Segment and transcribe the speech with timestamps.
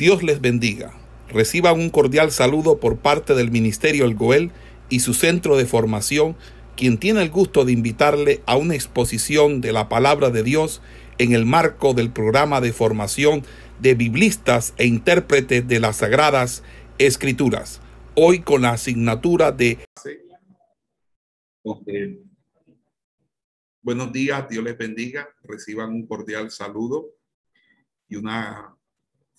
[0.00, 0.94] Dios les bendiga.
[1.28, 4.50] Reciban un cordial saludo por parte del Ministerio El Goel
[4.88, 6.36] y su centro de formación,
[6.74, 10.80] quien tiene el gusto de invitarle a una exposición de la palabra de Dios
[11.18, 13.42] en el marco del programa de formación
[13.78, 16.62] de biblistas e intérpretes de las Sagradas
[16.96, 17.82] Escrituras.
[18.14, 19.80] Hoy con la asignatura de...
[23.82, 25.28] Buenos días, Dios les bendiga.
[25.42, 27.10] Reciban un cordial saludo
[28.08, 28.79] y una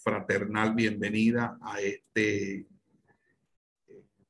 [0.04, 2.66] fraternal bienvenida a este eh,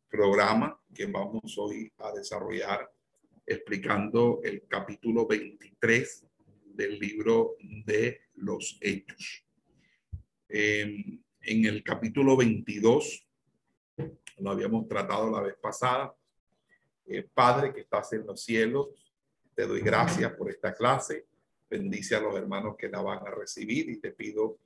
[0.09, 2.91] programa que vamos hoy a desarrollar
[3.45, 6.25] explicando el capítulo 23
[6.75, 7.55] del libro
[7.85, 9.45] de los hechos.
[10.49, 13.25] en el capítulo 22,
[14.39, 16.13] lo habíamos tratado la vez pasada,
[17.05, 18.89] eh, Padre que estás en los cielos,
[19.55, 21.27] te doy gracias por esta clase,
[21.69, 24.59] bendice a los hermanos que la van a recibir y te pido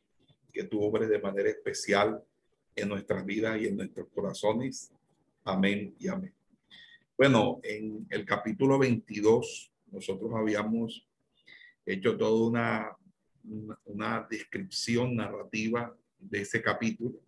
[0.55, 2.23] que tú obres de manera especial
[2.77, 4.89] en nuestras vidas y en nuestros corazones.
[5.43, 6.33] Amén y amén.
[7.17, 11.05] Bueno, en el capítulo 22 nosotros habíamos
[11.85, 12.97] hecho toda una,
[13.83, 17.19] una, descripción narrativa de ese capítulo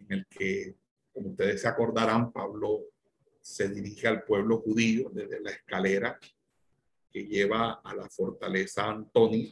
[0.00, 0.74] en el que,
[1.12, 2.80] como ustedes se acordarán, Pablo
[3.40, 6.18] se dirige al pueblo judío desde la escalera
[7.12, 9.48] que lleva a la fortaleza Antonio,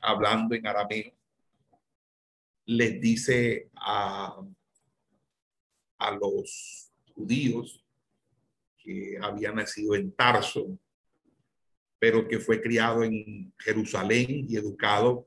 [0.00, 1.15] hablando en arameo,
[2.66, 4.40] les dice a,
[5.98, 7.82] a los judíos
[8.78, 10.78] que había nacido en Tarso,
[11.98, 15.26] pero que fue criado en Jerusalén y educado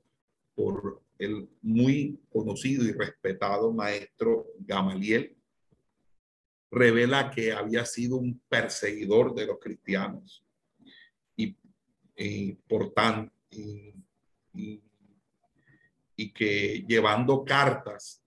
[0.56, 5.36] por el muy conocido y respetado maestro Gamaliel,
[6.72, 10.44] revela que había sido un perseguidor de los cristianos
[11.36, 13.34] y, por tanto,
[16.28, 18.22] que llevando cartas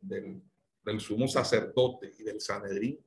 [0.00, 0.42] del,
[0.98, 2.98] sumo sacerdote y del Sanedrín,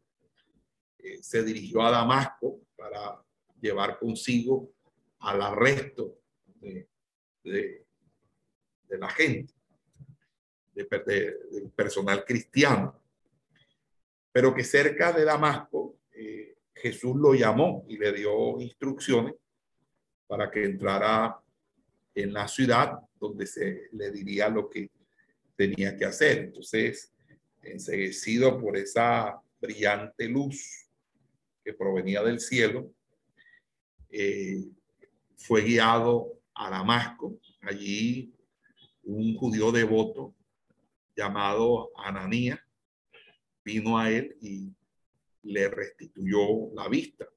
[0.99, 3.21] eh, se dirigió a Damasco para
[3.59, 4.71] llevar consigo
[5.19, 6.19] al arresto
[6.59, 6.87] de,
[8.89, 9.53] la gente,
[10.73, 13.01] del personal cristiano.
[14.31, 19.35] Pero que cerca de Damasco eh, Jesús lo llamó y le dio instrucciones
[20.27, 21.41] para que entrara
[22.17, 24.89] en la ciudad donde se le diría lo que
[25.55, 26.39] tenía que hacer.
[26.39, 27.13] Entonces,
[27.61, 30.87] enseguecido por esa brillante luz
[31.63, 32.91] que provenía del cielo,
[34.09, 34.63] eh,
[35.35, 37.39] fue guiado a Damasco.
[37.61, 38.33] Allí
[39.03, 40.33] un judío devoto
[41.15, 42.59] llamado Ananía
[43.63, 44.73] vino a él y
[45.43, 47.27] le restituyó la vista.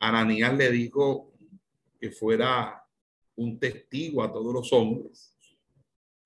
[0.00, 1.32] Ananías le dijo
[2.00, 2.79] que fuera
[3.36, 5.34] un testigo a todos los hombres.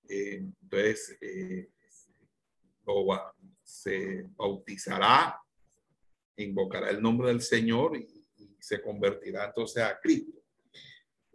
[0.08, 1.70] Eh, entonces, eh,
[3.62, 5.40] se bautizará,
[6.36, 8.22] invocará el nombre del Señor y,
[8.58, 10.42] se convertirá entonces a Cristo.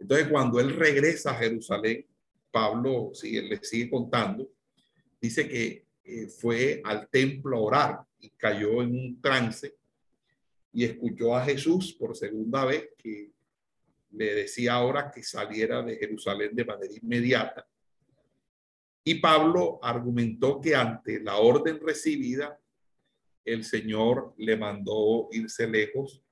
[0.00, 2.04] Entonces, cuando él regresa a Jerusalén,
[2.50, 4.50] Pablo sigue, le sigue contando,
[5.20, 9.76] dice que eh, fue al templo a orar y cayó en un trance
[10.72, 13.30] y escuchó a Jesús por segunda vez que
[14.12, 17.66] le decía ahora que saliera de Jerusalén de manera inmediata.
[19.04, 22.58] Y Pablo argumentó que ante la orden recibida,
[23.44, 26.22] el Señor le mandó irse lejos,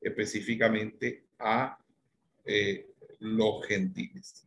[0.00, 1.78] específicamente a
[2.44, 2.88] eh,
[3.20, 4.46] los gentiles.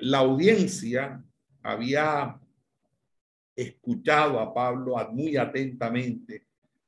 [0.00, 1.22] la audiencia
[1.62, 2.40] había
[3.54, 6.46] escuchado a Pablo muy atentamente,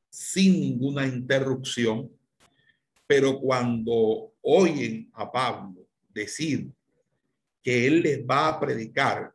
[0.08, 2.10] sin ninguna interrupción,
[3.06, 6.70] pero cuando oyen a Pablo decir
[7.62, 9.34] que él les va a predicar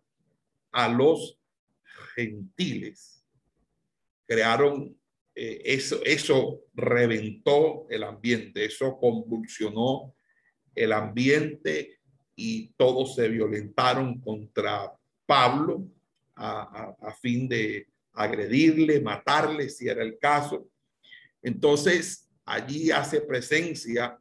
[0.72, 1.38] a los
[2.16, 3.25] gentiles,
[4.25, 4.96] crearon
[5.35, 10.13] eh, eso, eso reventó el ambiente, eso convulsionó
[10.75, 12.00] el ambiente
[12.35, 14.94] y todos se violentaron contra
[15.26, 15.88] Pablo
[16.35, 20.70] a, a fin de agredirle, matarle, si era el caso.
[21.41, 24.19] Entonces, Allí hace presencia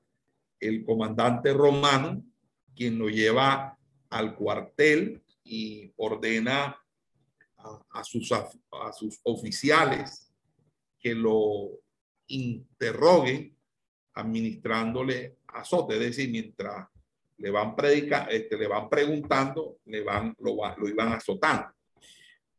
[0.60, 2.22] el comandante romano,
[2.76, 3.78] quien lo lleva
[4.10, 6.76] al cuartel y ordena
[7.56, 10.30] a, sus, a sus oficiales
[11.00, 11.70] que lo
[12.26, 13.56] interroguen
[14.12, 16.86] administrándole azote, es decir, mientras
[17.38, 21.68] le van predica, este, le van preguntando, le van, lo, lo iban azotando.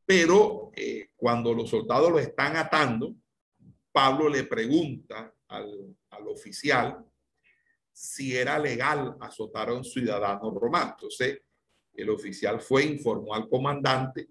[0.04, 3.14] Pero eh, cuando los soldados lo están atando,
[3.92, 5.96] Pablo le pregunta al,
[6.28, 7.04] oficial
[7.92, 10.92] si era legal azotar a un ciudadano romano.
[10.92, 11.42] Entonces,
[11.94, 14.30] el oficial fue, informó al comandante,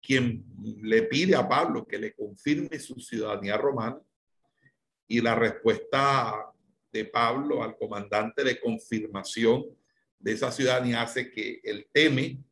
[0.00, 0.44] quien
[0.82, 4.00] le pide a Pablo que le confirme su ciudadanía romana.
[5.08, 6.34] Y la respuesta
[6.92, 9.66] de Pablo al comandante de confirmación
[10.18, 12.42] de esa ciudadanía hace que él teme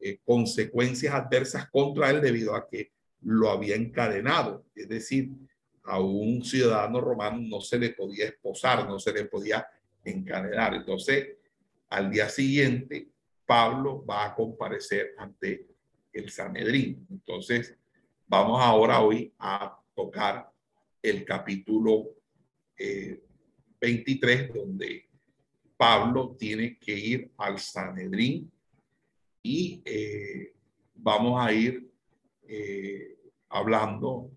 [0.00, 4.66] eh, consecuencias adversas contra él debido a que lo había encadenado.
[4.74, 5.30] Es decir,
[5.84, 9.66] a un ciudadano romano no se le podía esposar, no se le podía
[10.02, 10.74] encadenar.
[10.74, 11.36] Entonces,
[11.90, 13.08] al día siguiente,
[13.46, 15.66] Pablo va a comparecer ante
[16.12, 17.06] el Sanedrín.
[17.10, 17.76] Entonces,
[18.26, 20.50] vamos ahora hoy a tocar
[21.02, 22.10] el capítulo
[23.80, 25.08] 23, eh, donde
[25.76, 28.50] Pablo tiene que ir al Sanedrín
[29.42, 30.54] y eh,
[30.94, 31.90] vamos a ir
[32.48, 33.18] eh,
[33.50, 34.30] hablando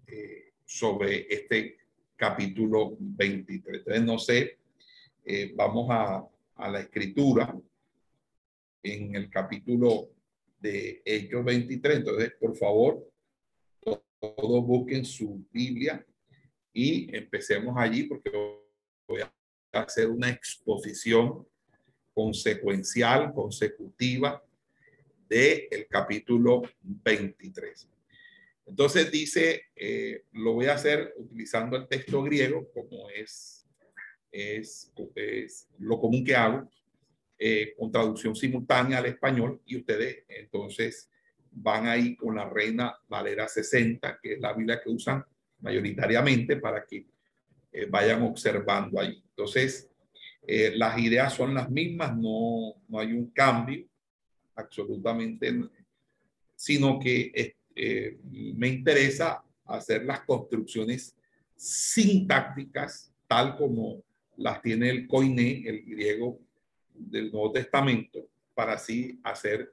[0.68, 1.78] sobre este
[2.16, 3.78] capítulo 23.
[3.78, 4.58] Entonces, no sé,
[5.56, 7.56] vamos a, a la escritura
[8.84, 10.10] en el capítulo
[10.60, 11.98] de Hechos 23.
[11.98, 13.10] Entonces, por favor,
[14.20, 16.06] todos busquen su Biblia
[16.74, 18.32] y empecemos allí porque
[19.08, 19.32] voy a
[19.72, 21.48] hacer una exposición
[22.14, 24.44] consecuencial, consecutiva
[25.30, 27.90] de el capítulo 23.
[28.68, 33.66] Entonces dice, eh, lo voy a hacer utilizando el texto griego como es,
[34.32, 36.70] es, es lo común que hago.
[37.40, 41.12] Eh, con traducción simultánea al español y ustedes entonces
[41.52, 45.24] van ahí con la Reina Valera 60, que es la Biblia que usan
[45.60, 47.06] mayoritariamente para que
[47.72, 49.24] eh, vayan observando ahí.
[49.30, 49.88] Entonces,
[50.48, 53.86] eh, las ideas son las mismas, no, no hay un cambio
[54.56, 55.54] absolutamente,
[56.56, 57.32] sino que
[58.56, 61.16] me interesa hacer las construcciones
[61.56, 64.04] sintácticas tal como
[64.38, 66.40] las tiene el Koiné, el griego
[66.94, 69.72] del Nuevo Testamento para así hacer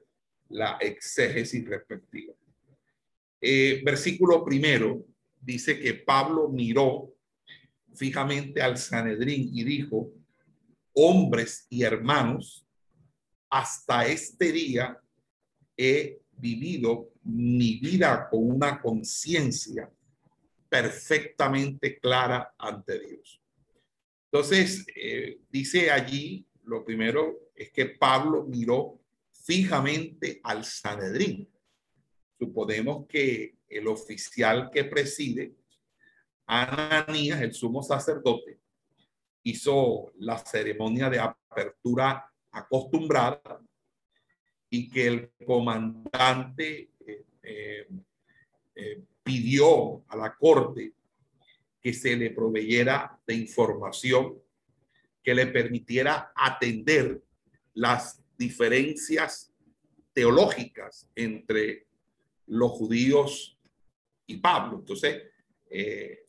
[0.49, 2.33] la exégesis respectiva.
[3.41, 5.05] Eh, versículo primero
[5.41, 7.13] dice que Pablo miró
[7.93, 10.11] fijamente al Sanedrín y dijo,
[10.93, 12.65] hombres y hermanos,
[13.49, 14.99] hasta este día
[15.77, 19.91] he vivido mi vida con una conciencia
[20.69, 23.41] perfectamente clara ante Dios.
[24.31, 28.99] Entonces, eh, dice allí lo primero es que Pablo miró
[29.31, 31.47] fijamente al Sanedrín.
[32.37, 35.55] Suponemos que el oficial que preside,
[36.45, 38.59] Ananías, el sumo sacerdote,
[39.43, 43.61] hizo la ceremonia de apertura acostumbrada
[44.69, 46.94] y que el comandante
[47.45, 47.87] eh,
[48.75, 50.93] eh, pidió a la corte
[51.81, 54.39] que se le proveyera de información
[55.23, 57.21] que le permitiera atender
[57.73, 59.51] las diferencias
[60.13, 61.87] teológicas entre
[62.47, 63.57] los judíos
[64.27, 64.79] y Pablo.
[64.79, 65.23] Entonces,
[65.69, 66.25] eh,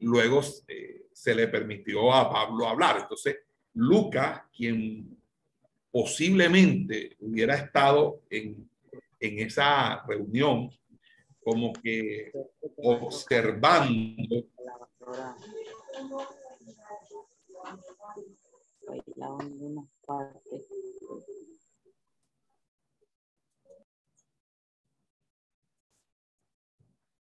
[0.00, 2.98] luego se le permitió a Pablo hablar.
[3.00, 3.38] Entonces,
[3.74, 5.18] Lucas, quien
[5.90, 8.67] posiblemente hubiera estado en,
[9.20, 10.70] en esa reunión,
[11.40, 12.32] como que
[12.76, 14.44] observando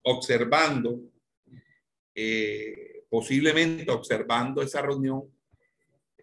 [0.05, 1.01] observando,
[2.15, 5.35] eh, posiblemente observando esa reunión,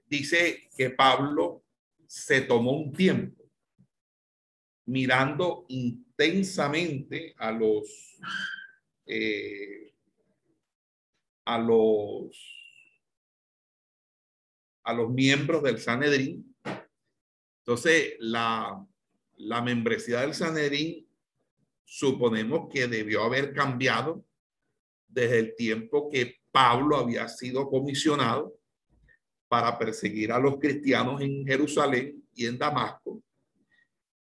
[0.05, 1.63] dice que Pablo
[2.07, 3.40] se tomó un tiempo
[4.85, 8.17] mirando intensamente a los
[9.05, 9.93] eh,
[11.45, 12.61] a los
[14.83, 16.55] a los miembros del Sanedrín.
[17.59, 18.83] Entonces, la,
[19.37, 21.07] la membresía del Sanedrín
[21.83, 24.25] suponemos que debió haber cambiado
[25.07, 28.57] desde el tiempo que Pablo había sido comisionado
[29.47, 33.21] para perseguir a los cristianos en Jerusalén y en Damasco,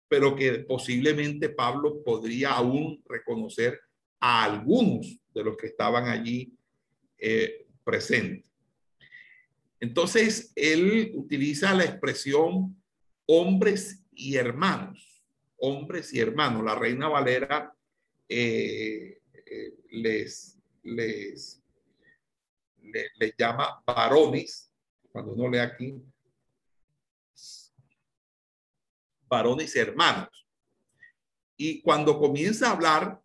[0.08, 3.80] pero que posiblemente Pablo podría aún reconocer
[4.20, 6.52] a algunos de los que estaban allí
[7.18, 8.44] eh, presentes.
[9.80, 12.76] Entonces, él utiliza la expresión
[13.26, 15.22] hombres y hermanos,
[15.58, 16.64] hombres y hermanos.
[16.64, 17.72] La reina Valera
[18.28, 21.62] eh, eh, les, les,
[22.82, 24.72] les, llama varones,
[25.12, 25.94] cuando uno lee aquí,
[29.28, 30.46] varones hermanos.
[31.56, 33.20] Y cuando comienza a hablar,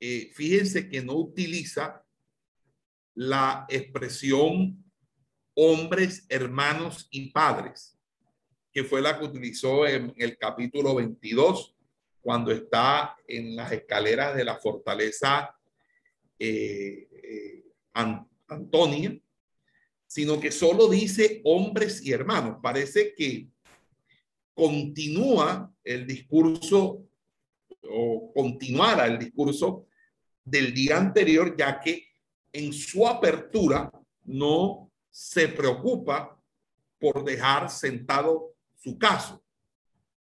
[0.00, 2.04] eh, fíjense que no utiliza
[3.14, 4.82] la expresión
[5.54, 7.96] hombres, hermanos y padres,
[8.72, 11.76] que fue la que utilizó en el capítulo 22,
[12.20, 15.54] cuando está en las escaleras de la fortaleza
[16.38, 19.16] eh, eh, Antonia,
[20.06, 22.58] sino que solo dice hombres y hermanos.
[22.62, 23.51] Parece que
[24.54, 27.04] continúa el discurso
[27.88, 29.86] o continuara el discurso
[30.44, 32.06] del día anterior, ya que
[32.52, 33.90] en su apertura
[34.24, 36.38] no se preocupa
[36.98, 39.42] por dejar sentado su caso.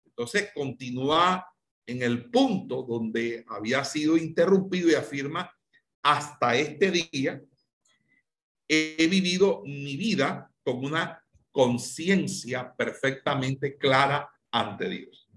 [0.05, 1.47] Entonces continúa
[1.87, 5.51] en el punto donde había sido interrumpido y afirma,
[6.03, 7.41] hasta este día
[8.69, 11.22] he vivido mi vida con una
[11.53, 15.29] conciencia perfectamente clara ante Dios.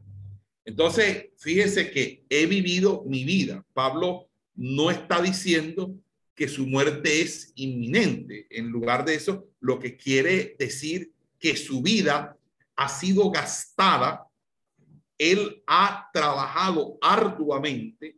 [0.63, 3.63] Entonces, fíjese que he vivido mi vida.
[3.73, 5.95] Pablo no está diciendo
[6.33, 8.47] que su muerte es inminente.
[8.49, 12.35] En lugar de eso, lo que quiere decir que su vida
[12.75, 14.27] ha sido gastada.
[15.17, 18.17] Él ha trabajado arduamente,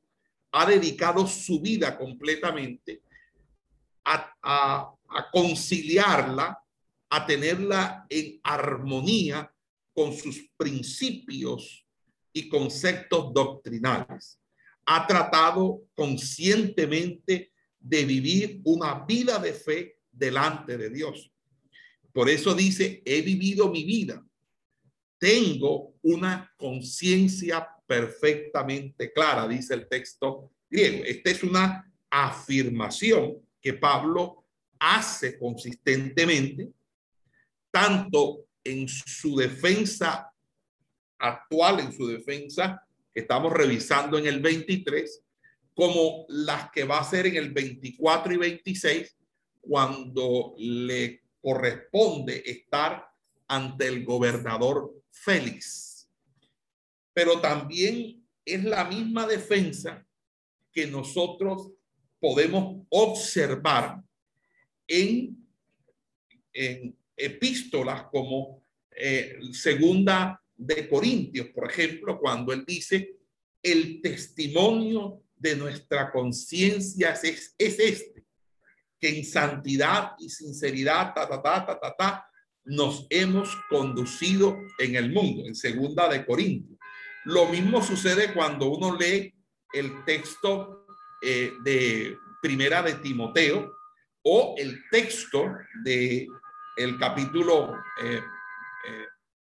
[0.51, 3.01] ha dedicado su vida completamente
[4.03, 4.33] a,
[5.09, 6.57] a conciliarla,
[7.09, 9.51] a tenerla en armonía
[9.93, 11.85] con sus principios
[12.33, 14.39] y conceptos doctrinales.
[14.85, 21.31] Ha tratado conscientemente de vivir una vida de fe delante de Dios.
[22.11, 24.25] Por eso dice, he vivido mi vida.
[25.17, 31.03] Tengo una conciencia perfectamente clara, dice el texto griego.
[31.05, 34.45] Esta es una afirmación que Pablo
[34.79, 36.69] hace consistentemente,
[37.71, 40.31] tanto en su defensa
[41.19, 42.83] actual, en su defensa
[43.13, 45.23] que estamos revisando en el 23,
[45.73, 49.17] como las que va a ser en el 24 y 26,
[49.61, 53.07] cuando le corresponde estar
[53.47, 56.09] ante el gobernador Félix.
[57.13, 60.05] Pero también es la misma defensa
[60.71, 61.71] que nosotros
[62.19, 64.01] podemos observar
[64.87, 65.37] en,
[66.53, 73.15] en epístolas como eh, segunda de Corintios, por ejemplo, cuando él dice,
[73.61, 78.25] el testimonio de nuestra conciencia es, es este,
[78.99, 82.27] que en santidad y sinceridad, ta, ta, ta, ta, ta, ta,
[82.65, 86.77] nos hemos conducido en el mundo, en segunda de Corintios.
[87.25, 89.33] Lo mismo sucede cuando uno lee
[89.73, 90.85] el texto
[91.21, 93.73] eh, de primera de Timoteo
[94.23, 95.45] o el texto
[95.83, 96.27] de
[96.77, 98.21] el capítulo eh,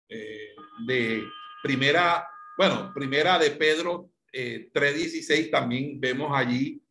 [0.10, 1.24] eh, de
[1.62, 2.28] primera,
[2.58, 6.82] bueno, primera de Pedro 3.16, también vemos allí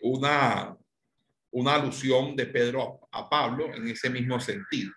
[0.00, 0.76] una,
[1.50, 4.90] una alusión de Pedro a Pablo en ese mismo sentido.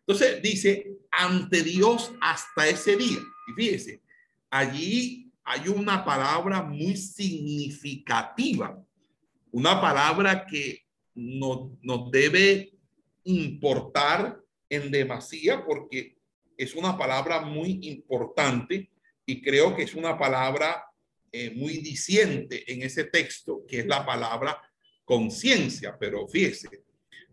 [0.00, 3.18] Entonces dice, ante Dios hasta ese día.
[3.48, 4.00] Y fíjese,
[4.48, 8.82] allí hay una palabra muy significativa,
[9.50, 10.82] una palabra que
[11.14, 12.77] nos, nos debe
[13.28, 16.16] importar en demasía porque
[16.56, 18.90] es una palabra muy importante
[19.26, 20.84] y creo que es una palabra
[21.30, 24.60] eh, muy diciente en ese texto, que es la palabra
[25.04, 25.96] conciencia.
[26.00, 26.84] Pero fíjese,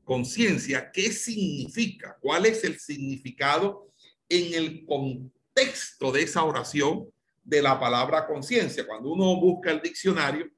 [0.04, 2.18] conciencia, ¿qué significa?
[2.20, 3.90] ¿Cuál es el significado
[4.28, 7.10] en el contexto de esa oración
[7.42, 8.86] de la palabra conciencia?
[8.86, 10.52] Cuando uno busca el diccionario,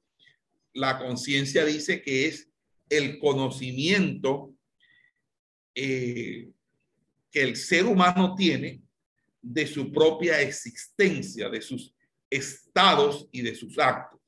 [0.73, 2.49] la conciencia dice que es
[2.89, 4.56] el conocimiento
[5.79, 6.49] eh,
[7.29, 8.81] que el ser humano tiene
[9.39, 11.93] de su propia existencia, de sus
[12.31, 14.19] estados y de sus actos.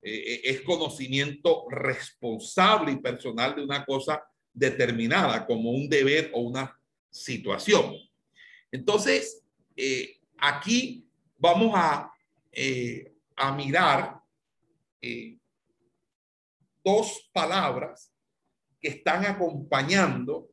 [0.00, 6.42] Eh, eh, es conocimiento responsable y personal de una cosa determinada como un deber o
[6.42, 6.80] una
[7.10, 7.96] situación.
[8.70, 9.42] Entonces,
[10.36, 11.04] aquí
[11.38, 12.08] vamos a,
[13.34, 14.20] a mirar
[16.84, 18.12] dos palabras
[18.80, 20.48] que están acompañando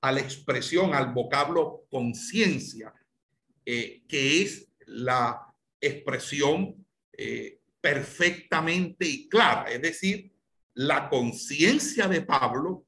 [0.00, 2.92] a la expresión, al vocablo conciencia,
[3.64, 5.40] eh, que es la
[5.80, 9.70] expresión eh, perfectamente y clara.
[9.70, 10.32] Es decir,
[10.74, 12.86] la conciencia de Pablo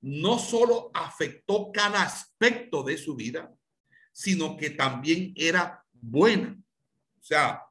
[0.00, 3.52] no solo afectó cada aspecto de su vida,
[4.12, 6.56] sino que también era buena.
[7.18, 7.62] O sea,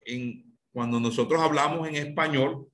[0.00, 2.68] en, cuando nosotros hablamos en español,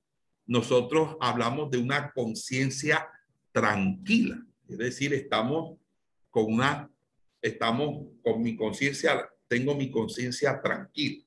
[0.45, 3.07] nosotros hablamos de una conciencia
[3.51, 4.43] tranquila.
[4.73, 5.77] Es decir, estamos
[6.31, 6.89] con una,
[7.39, 11.23] estamos con mi conciencia, tengo mi conciencia tranquila.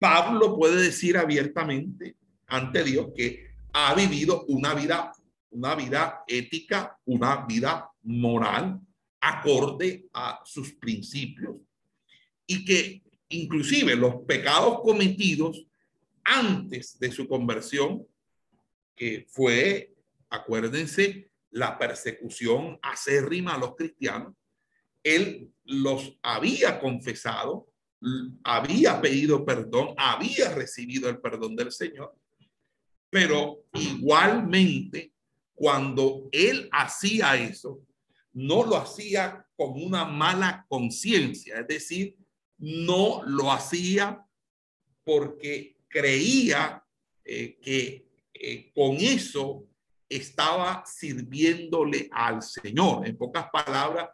[0.00, 2.16] Pablo puede decir abiertamente
[2.48, 5.12] ante Dios que ha vivido una vida,
[5.50, 8.80] una vida ética, una vida moral
[9.20, 11.56] acorde a sus principios
[12.48, 15.64] y que inclusive los pecados cometidos
[16.24, 18.04] antes de su conversión,
[18.96, 19.94] que fue,
[20.28, 24.34] acuérdense, la persecución acérrima a los cristianos,
[25.02, 27.66] él los había confesado,
[28.44, 32.14] había pedido perdón, había recibido el perdón del Señor,
[33.08, 35.14] pero igualmente
[35.54, 37.80] cuando él hacía eso,
[38.34, 42.16] no lo hacía con una mala conciencia, es decir,
[42.58, 44.22] no lo hacía
[45.04, 46.84] porque creía
[47.24, 49.66] eh, que eh, con eso
[50.08, 53.06] estaba sirviéndole al Señor.
[53.06, 54.08] En pocas palabras,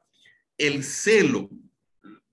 [0.56, 1.49] el celo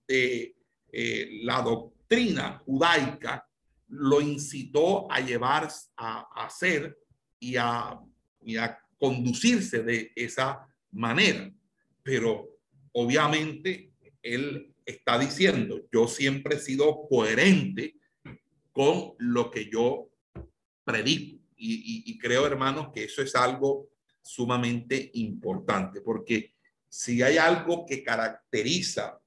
[0.07, 0.55] de
[0.91, 3.45] eh, la doctrina judaica
[3.89, 6.97] lo incitó a llevar a, hacer
[7.39, 7.99] y a,
[8.41, 11.51] y a conducirse de esa manera.
[12.03, 12.47] Pero
[12.91, 17.95] obviamente él está diciendo, yo siempre he sido coherente
[18.71, 20.09] con lo que yo
[20.83, 21.38] predico.
[21.61, 23.89] Y, creo, hermanos, que eso es algo
[24.21, 26.53] sumamente importante, porque
[26.87, 29.19] si hay algo que caracteriza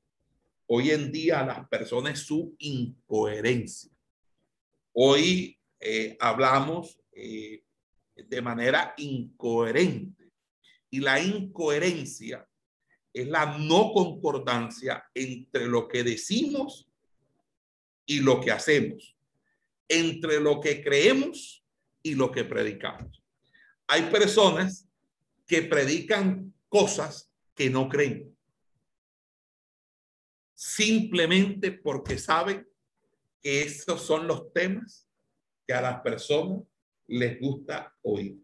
[0.67, 3.91] hoy en día a las personas su incoherencia.
[4.95, 7.63] Hoy eh, hablamos eh,
[8.17, 10.31] de manera incoherente
[10.89, 12.49] y la incoherencia
[13.13, 16.89] es la no concordancia entre lo que decimos
[18.07, 19.15] y lo que hacemos,
[19.89, 21.62] entre lo que creemos
[22.03, 23.23] y lo que predicamos.
[23.87, 24.89] Hay personas
[25.47, 28.35] que predican cosas que no creen,
[30.55, 32.67] simplemente porque saben
[33.41, 35.07] que esos son los temas
[35.67, 36.63] que a las personas
[37.07, 38.39] les gusta oír.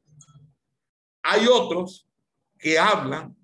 [1.23, 2.07] Hay otros
[2.59, 3.39] que hablan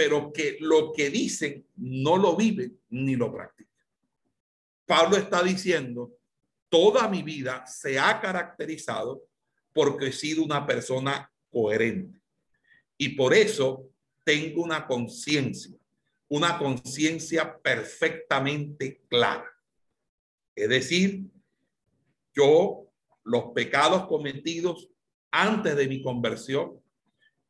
[0.00, 3.84] pero que lo que dicen no lo viven ni lo practican.
[4.86, 6.16] Pablo está diciendo,
[6.70, 9.22] toda mi vida se ha caracterizado
[9.74, 12.18] porque he sido una persona coherente.
[12.96, 13.90] Y por eso
[14.24, 15.76] tengo una conciencia,
[16.28, 19.50] una conciencia perfectamente clara.
[20.54, 21.24] Es decir,
[22.34, 22.86] yo
[23.24, 24.88] los pecados cometidos
[25.30, 26.80] antes de mi conversión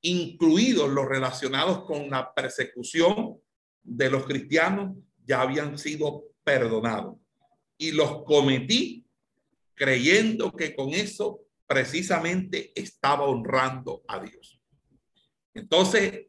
[0.03, 3.39] incluidos los relacionados con la persecución
[3.83, 7.17] de los cristianos, ya habían sido perdonados.
[7.77, 9.07] Y los cometí
[9.81, 14.61] creyendo que con eso precisamente estaba honrando a Dios.
[15.55, 16.27] Entonces,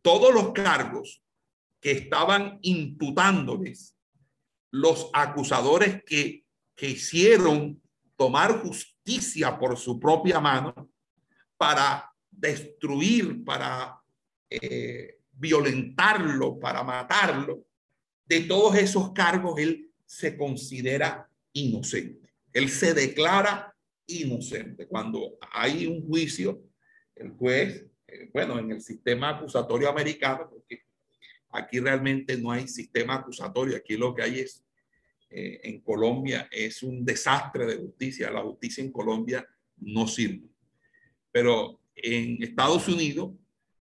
[0.00, 1.22] todos los cargos
[1.78, 3.98] que estaban imputándoles
[4.70, 7.82] los acusadores que, que hicieron
[8.16, 10.90] tomar justicia por su propia mano
[11.58, 14.00] para destruir, para
[14.48, 17.66] eh, violentarlo, para matarlo,
[18.24, 22.25] de todos esos cargos él se considera inocente.
[22.56, 23.70] Él se declara
[24.06, 24.86] inocente.
[24.86, 26.62] Cuando hay un juicio,
[27.14, 30.84] el juez, eh, bueno, en el sistema acusatorio americano, porque
[31.50, 34.64] aquí realmente no hay sistema acusatorio, aquí lo que hay es,
[35.28, 40.48] eh, en Colombia es un desastre de justicia, la justicia en Colombia no sirve.
[41.30, 43.34] Pero en Estados Unidos,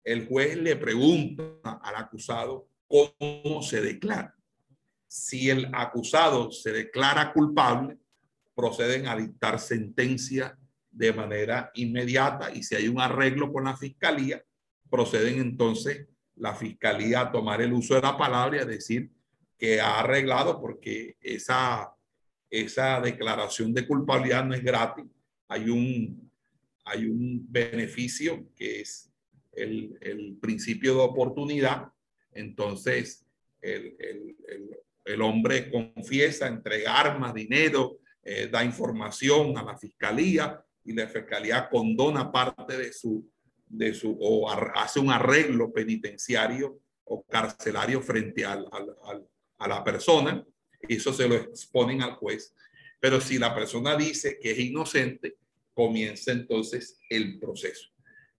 [0.02, 4.34] el juez le pregunta al acusado cómo se declara.
[5.06, 7.98] Si el acusado se declara culpable,
[8.56, 10.58] proceden a dictar sentencia
[10.90, 14.42] de manera inmediata y si hay un arreglo con la fiscalía,
[14.90, 19.10] proceden entonces la fiscalía a tomar el uso de la palabra y a decir
[19.56, 21.94] que ha arreglado porque esa,
[22.50, 25.04] esa declaración de culpabilidad no es gratis.
[25.48, 26.26] Hay un
[26.86, 29.10] hay un beneficio que es
[29.52, 31.88] el, el principio de oportunidad.
[32.32, 33.26] Entonces,
[33.60, 34.36] el, el,
[35.04, 41.68] el, hombre confiesa, entrega armas, dinero, eh, da información a la fiscalía y la fiscalía
[41.68, 43.24] condona parte de su,
[43.68, 50.44] de su o hace un arreglo penitenciario o carcelario frente al, al, a la persona.
[50.88, 52.52] Eso se lo exponen al juez.
[52.98, 55.36] Pero si la persona dice que es inocente,
[55.72, 57.90] comienza entonces el proceso.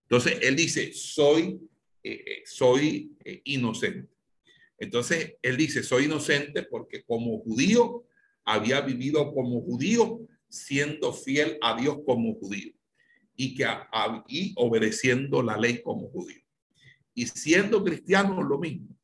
[0.01, 1.61] Entonces, él dice, soy,
[2.03, 4.09] eh, eh, soy inocente.
[4.77, 8.03] Entonces, él dice, soy inocente porque como judío
[8.47, 12.71] había vivido como judío, siendo fiel a Dios como judío
[13.35, 13.67] y, que,
[14.29, 16.41] y obedeciendo la ley como judío.
[17.13, 18.95] Y siendo cristiano, lo mismo,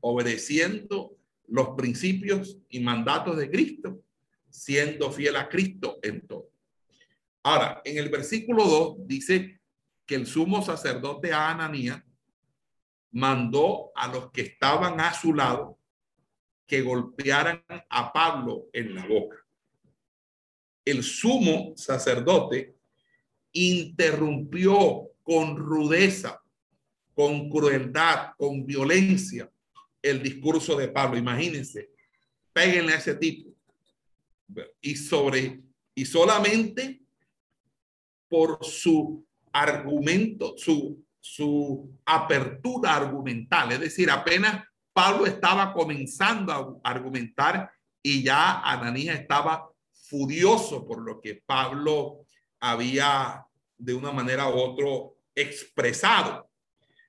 [0.00, 1.16] obedeciendo
[1.48, 4.04] los principios y mandatos de Cristo,
[4.50, 6.50] siendo fiel a Cristo en todo.
[7.42, 9.60] Ahora, en el versículo 2 dice
[10.04, 12.04] que el sumo sacerdote a Ananía
[13.12, 15.79] mandó a los que estaban a su lado
[16.70, 19.36] que golpearan a Pablo en la boca.
[20.84, 22.76] El sumo sacerdote
[23.50, 26.40] interrumpió con rudeza,
[27.12, 29.50] con crueldad, con violencia
[30.00, 31.18] el discurso de Pablo.
[31.18, 31.90] Imagínense,
[32.52, 33.50] péguenle a ese tipo.
[34.80, 35.60] Y sobre,
[35.92, 37.00] y solamente
[38.28, 44.69] por su argumento, su, su apertura argumental, es decir, apenas
[45.00, 52.26] Pablo estaba comenzando a argumentar y ya Ananías estaba furioso por lo que Pablo
[52.60, 53.46] había
[53.78, 54.86] de una manera u otra
[55.34, 56.50] expresado.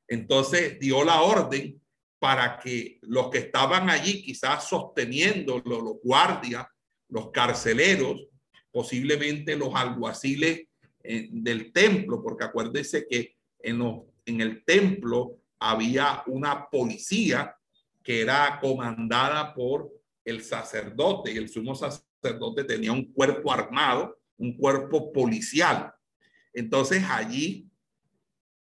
[0.08, 1.82] Entonces dio la orden
[2.18, 6.68] para que los que estaban allí, quizás sosteniendo los guardias,
[7.10, 8.26] los carceleros,
[8.72, 10.62] posiblemente los alguaciles
[11.04, 17.54] eh, del templo, porque acuérdense que en el templo había una policía
[18.04, 19.90] que era comandada por
[20.26, 25.94] el sacerdote y el sumo sacerdote tenía un cuerpo armado, un cuerpo policial.
[26.54, 27.70] Entonces allí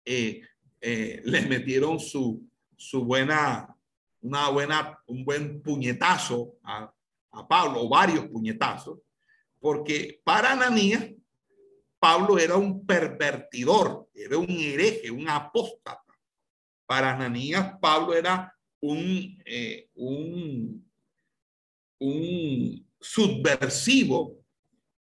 [0.06, 0.42] eh,
[0.82, 3.76] eh, les metieron su, su buena,
[4.22, 6.92] una buena, un buen puñetazo a,
[7.32, 9.00] a Pablo, o varios puñetazos,
[9.60, 11.12] porque para Ananías,
[12.00, 16.02] Pablo era un pervertidor, era un hereje, un apóstata.
[16.86, 20.90] Para Ananías, Pablo era un, eh, un,
[22.00, 24.38] un subversivo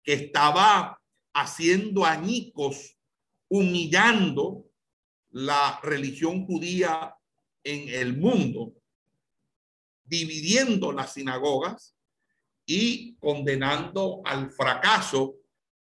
[0.03, 0.99] que estaba
[1.33, 2.97] haciendo añicos,
[3.47, 4.65] humillando
[5.29, 7.15] la religión judía
[7.63, 8.73] en el mundo,
[10.03, 11.95] dividiendo las sinagogas
[12.65, 15.35] y condenando al fracaso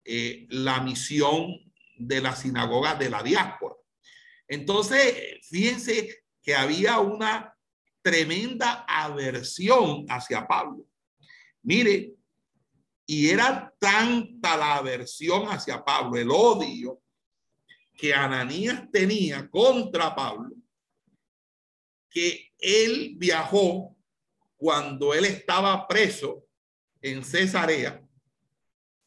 [0.03, 1.59] eh, la misión
[1.97, 3.75] de la sinagoga de la diáspora.
[4.47, 7.56] Entonces, fíjense que había una
[8.07, 10.87] tremenda aversión hacia Pablo.
[11.63, 12.13] Mire,
[13.05, 17.01] y era tanta la aversión hacia Pablo, el odio
[17.93, 20.55] que Ananías tenía contra Pablo,
[22.09, 23.93] que él viajó
[24.55, 26.45] cuando él estaba preso
[27.01, 28.01] en Cesarea,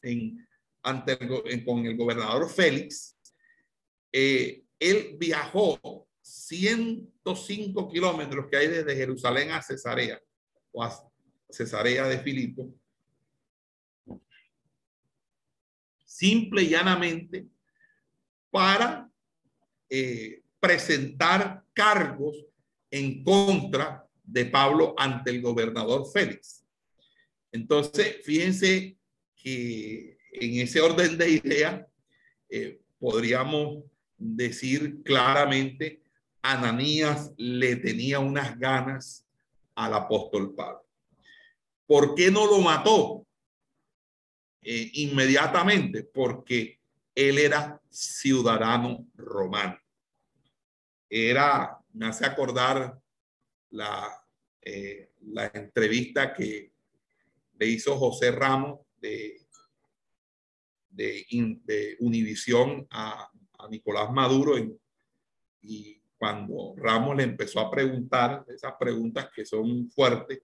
[0.03, 0.47] en,
[0.83, 1.17] ante
[1.65, 3.17] con el gobernador Félix,
[4.11, 10.21] eh, él viajó 105 kilómetros que hay desde Jerusalén a Cesarea
[10.71, 10.91] o a
[11.49, 12.73] Cesarea de Filipo,
[16.05, 17.47] simple y llanamente
[18.49, 19.09] para
[19.89, 22.45] eh, presentar cargos
[22.91, 26.63] en contra de Pablo ante el gobernador Félix.
[27.51, 28.97] Entonces, fíjense
[29.35, 31.85] que en ese orden de ideas
[32.49, 33.83] eh, podríamos
[34.17, 36.00] decir claramente
[36.41, 39.25] Ananías le tenía unas ganas
[39.75, 40.85] al apóstol Pablo.
[41.85, 43.25] ¿Por qué no lo mató
[44.61, 46.03] eh, inmediatamente?
[46.03, 46.79] Porque
[47.13, 49.77] él era ciudadano romano.
[51.09, 52.97] Era, me hace acordar
[53.71, 54.25] la,
[54.61, 56.71] eh, la entrevista que
[57.59, 59.45] le hizo José Ramos de,
[60.89, 64.79] de, Univisión a, a Nicolás Maduro en,
[65.61, 70.43] y cuando Ramos le empezó a preguntar esas preguntas que son fuertes,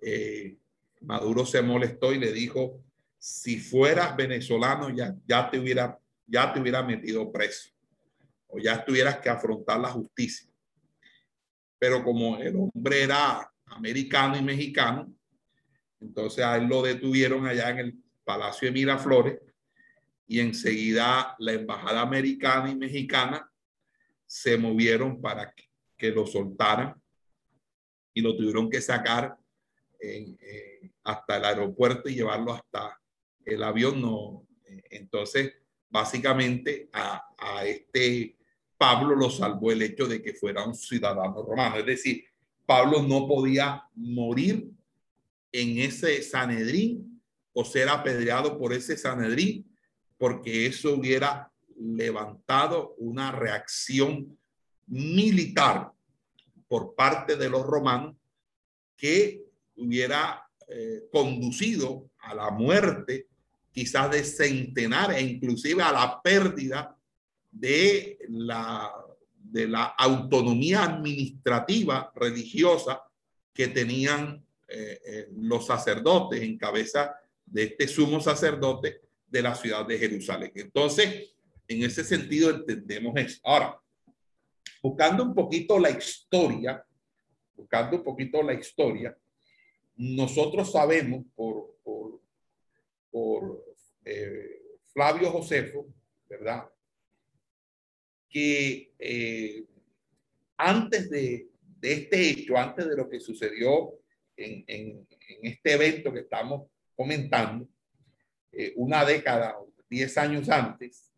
[0.00, 0.56] eh,
[1.00, 2.84] Maduro se molestó y le dijo,
[3.18, 7.70] si fueras venezolano ya, ya, te hubiera, ya te hubiera metido preso
[8.46, 10.48] o ya tuvieras que afrontar la justicia.
[11.80, 15.12] Pero como el hombre era americano y mexicano,
[15.98, 19.40] entonces a él lo detuvieron allá en el Palacio de Miraflores
[20.28, 23.50] y enseguida la embajada americana y mexicana
[24.26, 27.00] se movieron para que, lo soltaran
[28.12, 29.36] y lo tuvieron que sacar
[31.02, 33.00] hasta el aeropuerto y llevarlo hasta
[33.44, 34.00] el avión.
[34.00, 34.46] No,
[34.90, 35.54] entonces,
[35.88, 38.36] básicamente a, a este
[38.76, 41.78] Pablo lo salvó el hecho de que fuera un ciudadano romano.
[41.78, 42.24] Es decir,
[42.66, 44.70] Pablo no podía morir
[45.52, 49.64] en ese Sanedrín o ser apedreado por ese Sanedrín,
[50.18, 54.38] porque eso hubiera levantado una reacción
[54.86, 55.90] militar
[56.68, 58.16] por parte de los romanos
[58.96, 59.44] que
[59.76, 63.28] hubiera eh, conducido a la muerte
[63.70, 66.96] quizás de centenares e inclusive a la pérdida
[67.50, 68.90] de la,
[69.36, 73.02] de la autonomía administrativa religiosa
[73.52, 79.86] que tenían eh, eh, los sacerdotes en cabeza de este sumo sacerdote de la ciudad
[79.86, 80.52] de Jerusalén.
[80.54, 81.35] Entonces,
[81.68, 83.40] en ese sentido entendemos eso.
[83.44, 83.80] Ahora,
[84.82, 86.84] buscando un poquito la historia,
[87.56, 89.16] buscando un poquito la historia,
[89.96, 92.20] nosotros sabemos por, por,
[93.10, 93.64] por
[94.04, 95.86] eh, Flavio Josefo,
[96.28, 96.68] ¿verdad?
[98.28, 99.64] Que eh,
[100.56, 101.48] antes de,
[101.80, 103.94] de, este hecho, antes de lo que sucedió
[104.36, 107.68] en, en, en este evento que estamos comentando,
[108.52, 109.56] eh, una década,
[109.88, 111.12] diez años antes,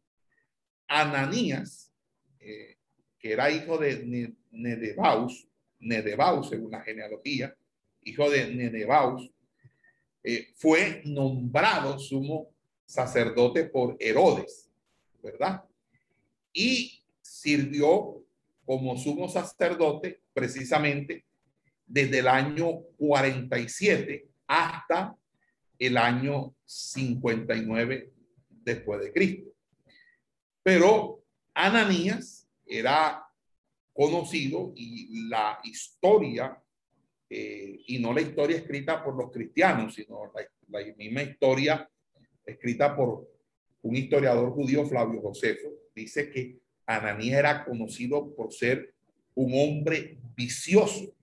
[0.89, 1.93] Ananías,
[2.41, 2.79] eh,
[3.19, 5.47] que era hijo de Nedebaus,
[5.79, 7.55] Nedebaus según la genealogía,
[8.03, 9.31] hijo de Nedebaus,
[10.25, 12.51] eh, fue nombrado sumo
[12.85, 14.71] sacerdote por Herodes,
[15.23, 15.63] ¿verdad?
[16.53, 18.25] Y sirvió
[18.65, 21.25] como sumo sacerdote precisamente
[21.87, 25.17] desde el año 47 hasta
[25.79, 28.13] el año 59
[28.49, 29.51] después de Cristo.
[30.69, 33.27] Pero Ananías era
[33.95, 36.63] conocido y la historia,
[37.31, 40.31] eh, y no la historia escrita por los cristianos, sino
[40.69, 41.91] la, misma historia
[42.45, 43.31] escrita por
[43.81, 48.93] un historiador judío, Flavio Josefo, dice que Ananías era conocido por ser
[49.37, 51.17] un hombre vicioso,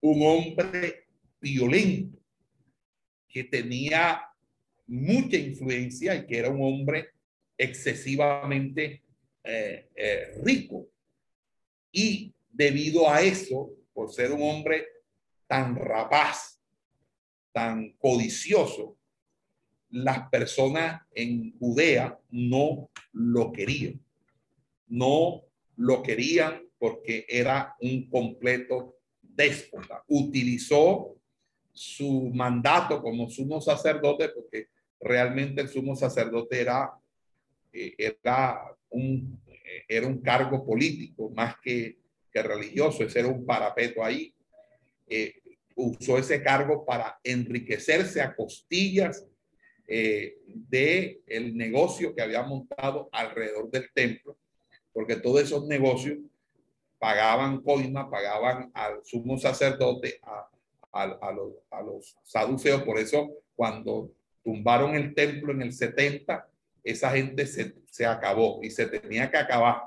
[0.00, 1.08] un hombre
[1.42, 2.18] violento,
[3.28, 4.22] que tenía
[4.86, 7.11] mucha influencia y que era un hombre
[7.62, 9.02] excesivamente
[9.44, 10.88] eh, eh, rico.
[11.92, 14.86] Y debido a eso, por ser un hombre
[15.46, 16.60] tan rapaz,
[17.52, 18.96] tan codicioso,
[19.90, 24.00] las personas en Judea no lo querían.
[24.88, 25.42] No
[25.76, 30.02] lo querían porque era un completo déspota.
[30.08, 31.16] Utilizó
[31.72, 34.68] su mandato como sumo sacerdote porque
[35.00, 36.92] realmente el sumo sacerdote era,
[37.72, 41.98] era, un, eh, era un cargo político más que,
[42.32, 44.34] que religioso, ese era un parapeto ahí.
[45.08, 45.34] Eh,
[45.74, 49.26] usó ese cargo para enriquecerse a costillas
[49.88, 54.38] eh, de el negocio que había montado alrededor del templo,
[54.92, 56.18] porque todos esos negocios
[56.98, 60.48] pagaban coima, pagaban al sumo sacerdote, a,
[60.92, 62.82] a, a, los, a los saduceos.
[62.82, 64.12] Por eso, cuando
[64.44, 66.48] tumbaron el templo en el 70,
[66.84, 69.82] esa gente se, se acabó y se tenía que acabar,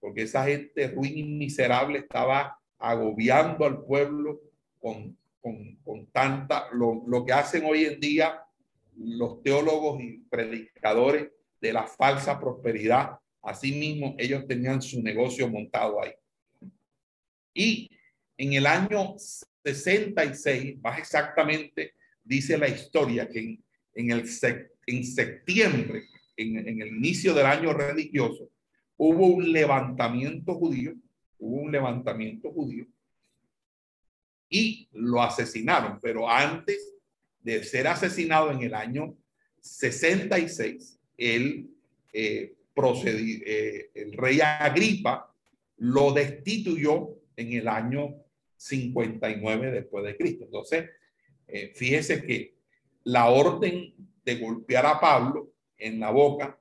[0.00, 4.40] porque esa gente ruin y miserable estaba agobiando al pueblo
[4.80, 8.42] con, con, con tanta, lo, lo, que hacen hoy en día
[8.96, 11.28] los teólogos y predicadores
[11.60, 13.18] de la falsa prosperidad.
[13.40, 16.12] Asimismo, ellos tenían su negocio montado ahí.
[17.54, 17.90] Y
[18.36, 19.14] en el año
[19.64, 21.94] 66, más exactamente,
[22.24, 24.28] dice la historia que en, en el,
[24.96, 26.04] en septiembre,
[26.36, 28.50] en, en, el inicio del año religioso,
[28.96, 30.94] hubo un levantamiento judío,
[31.38, 32.86] hubo un levantamiento judío
[34.48, 36.92] y lo asesinaron, pero antes
[37.40, 39.16] de ser asesinado en el año
[39.60, 41.70] 66, él
[42.12, 45.34] eh, procedió, eh, el rey Agripa
[45.78, 48.14] lo destituyó en el año
[48.56, 50.44] 59 después de Cristo.
[50.44, 50.90] Entonces,
[51.48, 52.54] eh, fíjese que
[53.04, 53.94] la orden
[54.24, 56.58] de golpear a Pablo en la boca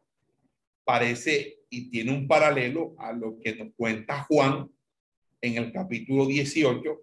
[0.83, 4.69] parece y tiene un paralelo a lo que nos cuenta Juan
[5.41, 7.01] en el capítulo 18.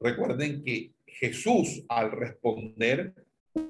[0.00, 3.14] Recuerden que Jesús al responder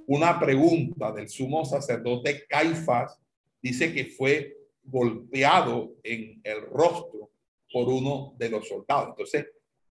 [0.06, 3.18] una pregunta del sumo sacerdote Caifás
[3.60, 7.30] dice que fue golpeado en el rostro
[7.72, 9.10] por uno de los soldados.
[9.10, 9.46] Entonces,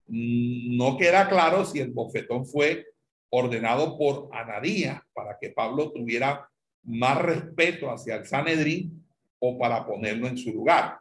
[0.07, 2.85] no queda claro si el bofetón fue
[3.31, 6.49] ordenado por Ananías para que Pablo tuviera
[6.83, 9.03] más respeto hacia el Sanedrín
[9.39, 10.99] o para ponerlo en su lugar.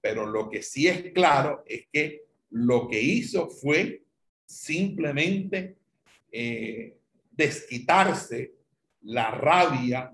[0.00, 4.02] Pero lo que sí es claro es que lo que hizo fue
[4.44, 5.76] simplemente
[6.32, 6.96] eh,
[7.30, 8.52] desquitarse
[9.02, 10.12] la rabia,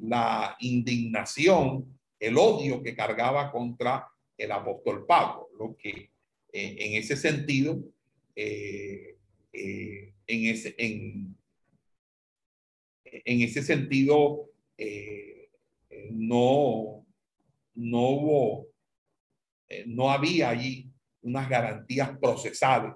[0.00, 6.10] la indignación, el odio que cargaba contra el apóstol Pablo, lo que
[6.52, 7.78] eh, en ese sentido,
[8.34, 9.16] eh,
[9.52, 11.36] eh, en, ese, en,
[13.04, 15.50] en, ese sentido, eh,
[16.12, 17.06] no,
[17.74, 18.68] no hubo,
[19.68, 20.90] eh, no había allí
[21.22, 22.94] unas garantías procesales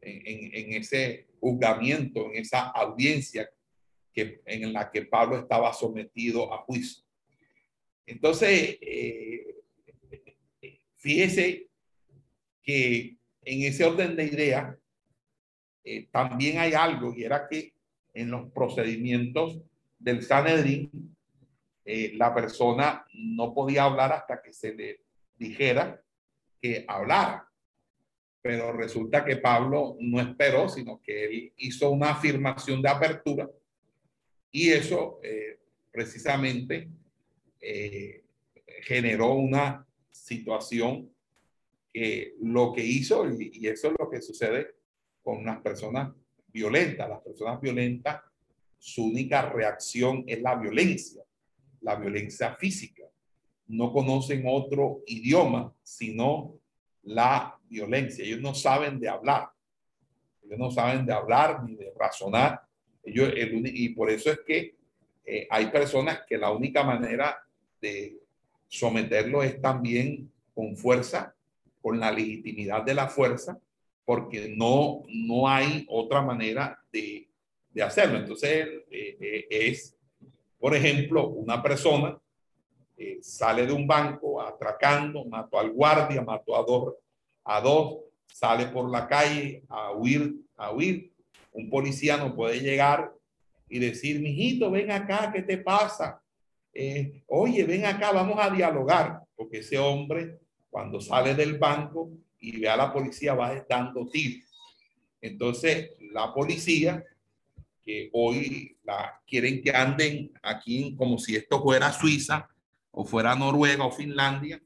[0.00, 3.50] en, en, ese juzgamiento, en esa audiencia
[4.12, 7.04] que, en la que Pablo estaba sometido a juicio.
[8.06, 8.78] Entonces,
[10.96, 11.68] fíjese
[12.62, 14.78] que en ese orden de ideas
[15.84, 17.72] eh, también hay algo y era que
[18.14, 19.58] en los procedimientos
[19.98, 20.90] del Sanedrín
[21.84, 25.00] eh, la persona no podía hablar hasta que se le
[25.38, 26.02] dijera
[26.60, 27.48] que hablara.
[28.42, 33.48] Pero resulta que Pablo no esperó, sino que él hizo una afirmación de apertura
[34.50, 35.58] y eso eh,
[35.90, 36.88] precisamente
[37.60, 38.24] eh,
[38.82, 41.10] generó una situación
[41.92, 44.74] que lo que hizo, y, eso es lo que sucede
[45.28, 46.10] con unas personas
[46.46, 48.22] violentas, las personas violentas,
[48.78, 51.22] su única reacción es la violencia,
[51.82, 53.02] la violencia física.
[53.66, 56.54] No conocen otro idioma sino
[57.02, 58.24] la violencia.
[58.24, 59.50] Ellos no saben de hablar.
[60.42, 62.62] Ellos no saben de hablar ni de razonar.
[63.04, 64.76] Ellos, y por eso es que
[65.26, 67.36] eh, hay personas que la única manera
[67.82, 68.16] de
[68.66, 71.34] someterlo es también con fuerza,
[71.82, 73.60] con la legitimidad de la fuerza,
[74.08, 77.28] porque no, no hay otra manera de,
[77.68, 78.16] de hacerlo.
[78.16, 79.94] Entonces, eh, eh, es,
[80.58, 82.18] por ejemplo, una persona
[82.96, 86.94] eh, sale de un banco atracando, mató al guardia, mató a dos,
[87.44, 91.12] a dos, sale por la calle a huir, a huir.
[91.52, 93.12] Un policía no puede llegar
[93.68, 96.18] y decir, mijito, ven acá, ¿qué te pasa?
[97.26, 100.38] oye, ven acá, vamos a dialogar, porque ese hombre
[100.70, 104.46] cuando sale del banco y ve a la policía va dando tiros.
[105.20, 107.04] Entonces, la policía,
[107.84, 112.48] que hoy la, quieren que anden aquí como si esto fuera Suiza
[112.90, 114.60] o fuera Noruega o Finlandia,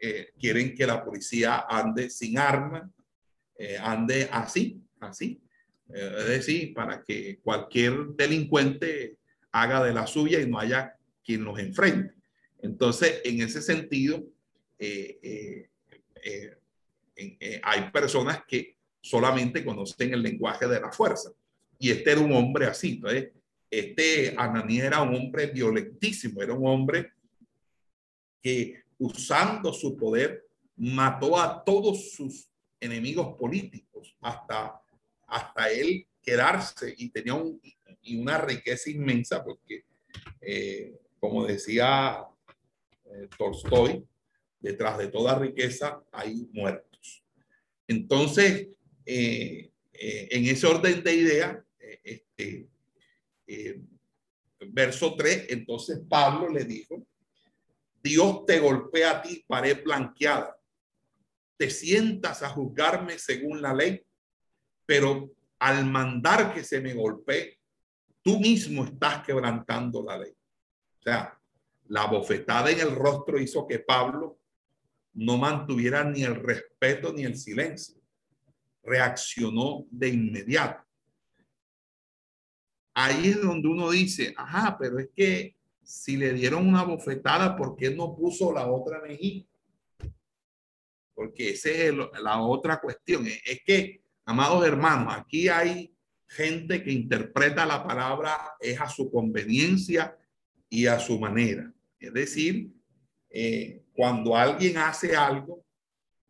[0.00, 2.90] eh, quieren que la policía ande sin arma,
[3.58, 5.40] eh, ande así, así.
[5.94, 9.18] Eh, es decir, para que cualquier delincuente
[9.52, 12.14] haga de la suya y no haya quien los enfrente.
[12.60, 14.24] Entonces, en ese sentido,
[14.78, 15.70] eh, eh,
[16.24, 16.56] eh,
[17.62, 21.30] hay personas que solamente conocen el lenguaje de la fuerza.
[21.78, 22.94] Y este era un hombre así.
[22.94, 23.32] Entonces,
[23.70, 27.12] este Ananías era un hombre violentísimo, era un hombre
[28.42, 32.48] que usando su poder mató a todos sus
[32.80, 34.80] enemigos políticos hasta,
[35.26, 39.84] hasta él quedarse y tenía una riqueza inmensa porque,
[41.18, 42.24] como decía
[43.36, 44.04] Tolstoy,
[44.60, 46.95] detrás de toda riqueza hay muertos.
[47.88, 48.68] Entonces,
[49.04, 52.22] eh, eh, en ese orden de idea, eh,
[53.46, 53.80] este,
[54.68, 57.06] verso 3, entonces Pablo le dijo,
[58.02, 60.56] Dios te golpea a ti, pared blanqueada.
[61.56, 64.02] Te sientas a juzgarme según la ley,
[64.84, 67.58] pero al mandar que se me golpee,
[68.22, 70.32] tú mismo estás quebrantando la ley.
[70.32, 71.40] O sea,
[71.88, 74.38] la bofetada en el rostro hizo que Pablo
[75.16, 77.96] no mantuviera ni el respeto ni el silencio.
[78.82, 80.84] Reaccionó de inmediato.
[82.94, 87.76] Ahí es donde uno dice, ajá, pero es que si le dieron una bofetada, ¿por
[87.76, 89.46] qué no puso la otra mejilla?
[91.14, 93.26] Porque esa es la otra cuestión.
[93.26, 95.94] Es que, amados hermanos, aquí hay
[96.28, 100.16] gente que interpreta la palabra es a su conveniencia
[100.68, 101.72] y a su manera.
[101.98, 102.70] Es decir,
[103.30, 105.64] eh, cuando alguien hace algo,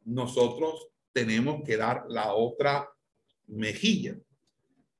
[0.05, 2.89] nosotros tenemos que dar la otra
[3.49, 4.17] mejilla.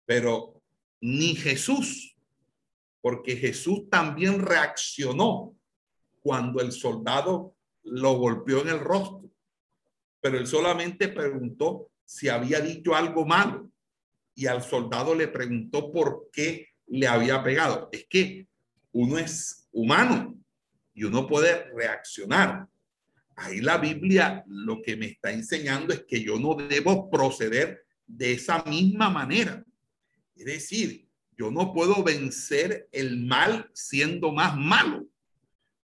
[0.05, 0.61] Pero
[1.01, 2.17] ni Jesús,
[3.01, 5.57] porque Jesús también reaccionó
[6.21, 9.31] cuando el soldado lo golpeó en el rostro,
[10.21, 13.71] pero él solamente preguntó si había dicho algo malo
[14.35, 17.89] y al soldado le preguntó por qué le había pegado.
[17.93, 18.49] Es que
[18.91, 20.36] uno es humano
[20.97, 22.67] y uno puede reaccionar.
[23.37, 28.33] Ahí la Biblia lo que me está enseñando es que yo no debo proceder de
[28.33, 29.63] esa misma manera.
[30.35, 31.07] Es decir,
[31.37, 35.07] yo no puedo vencer el mal siendo más malo,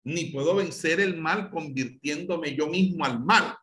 [0.02, 3.54] ni puedo vencer el mal convirtiéndome yo mismo al mal.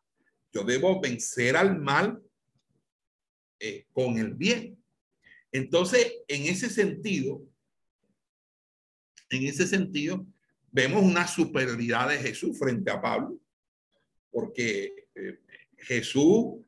[0.53, 2.21] Yo debo vencer al mal
[3.59, 4.77] eh, con el bien.
[5.51, 7.41] Entonces, en ese sentido,
[9.31, 10.27] en ese sentido,
[10.71, 13.39] vemos una superioridad de Jesús frente a Pablo,
[14.31, 15.39] porque eh,
[15.77, 16.59] Jesús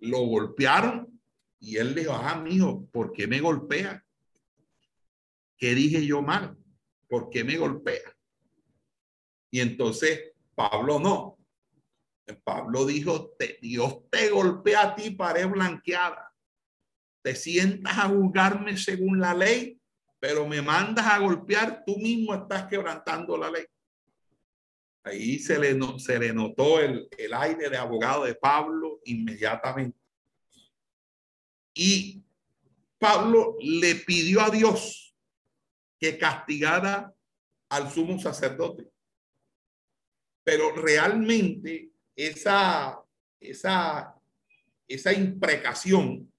[0.00, 1.20] lo golpearon
[1.60, 4.04] y él dijo, ah, mijo, ¿por qué me golpea?
[5.56, 6.56] ¿Qué dije yo mal?
[7.08, 8.16] ¿Por qué me golpea?
[9.50, 11.38] Y entonces Pablo no.
[12.44, 16.32] Pablo dijo, Dios te golpea a ti, pared blanqueada.
[17.22, 19.77] Te sientas a juzgarme según la ley
[20.20, 23.64] pero me mandas a golpear, tú mismo estás quebrantando la ley.
[25.04, 29.98] Ahí se le, se le notó el, el aire de abogado de Pablo inmediatamente.
[31.74, 32.22] Y
[32.98, 35.14] Pablo le pidió a Dios
[35.98, 37.14] que castigara
[37.68, 38.90] al sumo sacerdote.
[40.44, 43.02] Pero realmente esa
[43.40, 44.14] esa,
[44.86, 46.32] esa imprecación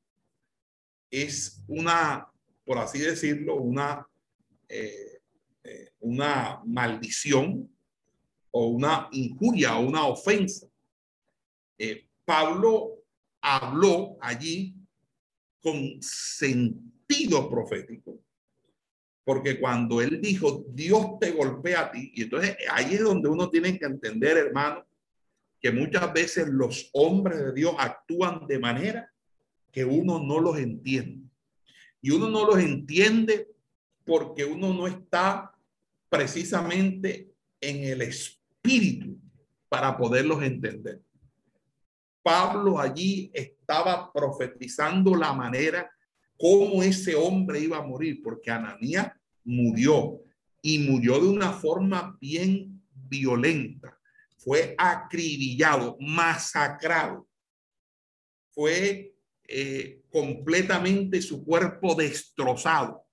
[1.11, 2.31] es una,
[2.69, 4.07] por así decirlo, una,
[4.67, 5.21] eh,
[5.63, 7.67] eh, una maldición
[8.51, 10.67] o una injuria o una ofensa.
[11.79, 13.05] Eh, Pablo
[13.41, 14.75] habló allí
[15.59, 18.19] con sentido profético,
[19.23, 23.49] porque cuando él dijo, Dios te golpea a ti, y entonces ahí es donde uno
[23.49, 24.85] tiene que entender, hermano,
[25.59, 29.11] que muchas veces los hombres de Dios actúan de manera
[29.71, 31.28] que uno no los entiende.
[32.01, 33.47] Y uno no los entiende
[34.05, 35.55] porque uno no está
[36.09, 37.31] precisamente
[37.61, 39.19] en el espíritu
[39.67, 41.01] para poderlos entender.
[42.23, 45.89] Pablo allí estaba profetizando la manera
[46.37, 49.11] como ese hombre iba a morir, porque Ananías
[49.43, 50.21] murió
[50.61, 53.97] y murió de una forma bien violenta.
[54.37, 57.27] Fue acribillado, masacrado.
[58.51, 59.13] Fue
[59.51, 63.03] eh, completamente su cuerpo destrozado,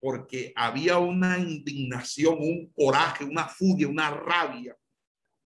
[0.00, 4.74] porque había una indignación, un coraje, una furia, una rabia,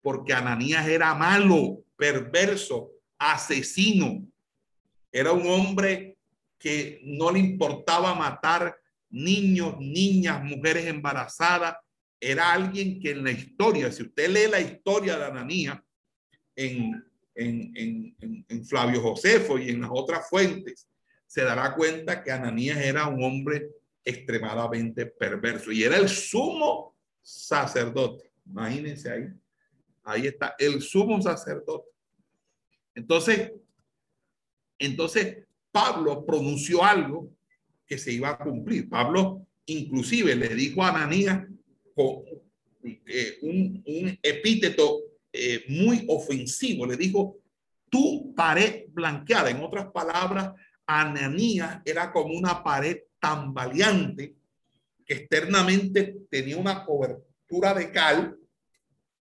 [0.02, 4.26] porque Ananías era malo, perverso, asesino.
[5.12, 6.18] Era un hombre
[6.58, 8.76] que no le importaba matar
[9.10, 11.76] niños, niñas, mujeres embarazadas.
[12.18, 15.78] Era alguien que en la historia, si usted lee la historia de Ananías
[16.56, 18.14] en, en,
[18.48, 20.88] en, Flavio Josefo y en las otras fuentes,
[21.26, 23.70] se dará cuenta que Ananías era un hombre
[24.04, 28.30] extremadamente perverso y era el sumo sacerdote.
[28.46, 29.28] Imagínense ahí.
[30.04, 31.88] Ahí está, el sumo sacerdote.
[32.94, 33.52] Entonces,
[34.78, 35.38] entonces
[35.72, 37.30] Pablo pronunció algo
[37.86, 38.88] que se iba a cumplir.
[38.88, 41.46] Pablo inclusive le dijo a Ananías
[41.94, 42.22] con
[42.84, 45.00] eh, un, un, epíteto
[45.36, 46.86] eh, muy ofensivo.
[46.86, 47.38] Le dijo,
[47.90, 49.50] tu pared blanqueada.
[49.50, 50.52] En otras palabras,
[50.86, 54.36] Ananías era como una pared tambaleante
[55.04, 58.38] que externamente tenía una cobertura de cal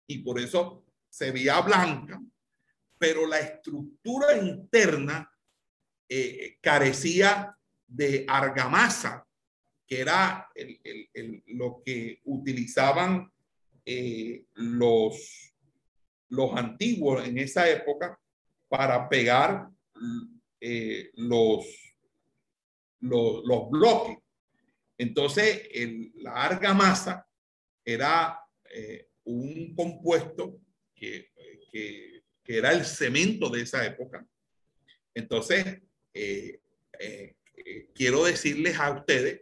[0.06, 2.22] y por eso se veía blanca,
[2.98, 5.32] pero la estructura interna
[6.10, 9.26] eh, carecía de argamasa,
[9.88, 10.50] que era
[11.48, 13.32] lo que utilizaban
[13.86, 15.45] eh, los,
[16.30, 18.20] los antiguos en esa época
[18.68, 19.70] para pegar
[20.60, 21.66] eh, los,
[23.00, 24.18] los, bloques.
[24.98, 25.70] Entonces,
[26.16, 27.28] la argamasa
[27.84, 28.40] era
[29.26, 30.60] un compuesto
[30.96, 31.32] que,
[31.72, 34.26] que, era el cemento de esa época.
[35.14, 35.82] Entonces,
[36.14, 36.60] eh,
[37.00, 39.42] eh, eh, quiero decirles a ustedes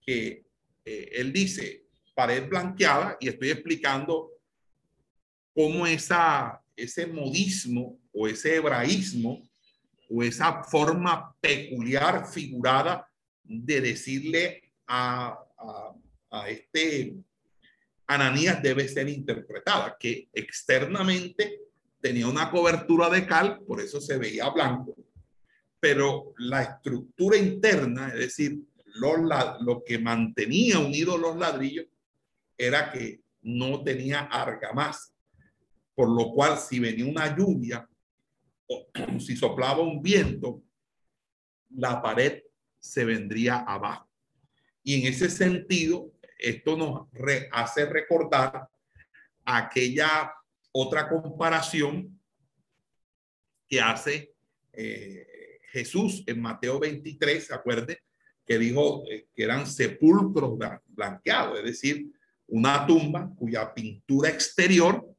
[0.00, 0.44] que
[0.84, 4.31] él dice pared blanqueada y estoy explicando
[5.54, 9.42] cómo esa, ese modismo o ese hebraísmo
[10.08, 13.08] o esa forma peculiar figurada
[13.42, 15.94] de decirle a, a,
[16.30, 17.14] a este
[18.06, 21.60] Ananías debe ser interpretada, que externamente
[22.00, 24.94] tenía una cobertura de cal, por eso se veía blanco,
[25.80, 28.58] pero la estructura interna, es decir,
[28.94, 29.16] lo,
[29.60, 31.86] lo que mantenía unidos los ladrillos,
[32.58, 35.11] era que no tenía argamasa,
[36.02, 37.88] por lo cual si venía una lluvia
[38.66, 38.88] o
[39.20, 40.64] si soplaba un viento,
[41.70, 42.42] la pared
[42.80, 44.10] se vendría abajo.
[44.82, 47.06] Y en ese sentido, esto nos
[47.52, 48.68] hace recordar
[49.44, 50.34] aquella
[50.72, 52.20] otra comparación
[53.68, 54.34] que hace
[54.72, 58.02] eh, Jesús en Mateo 23, ¿se acuerde?
[58.44, 62.10] Que dijo eh, que eran sepulcros blanqueados, es decir,
[62.48, 65.11] una tumba cuya pintura exterior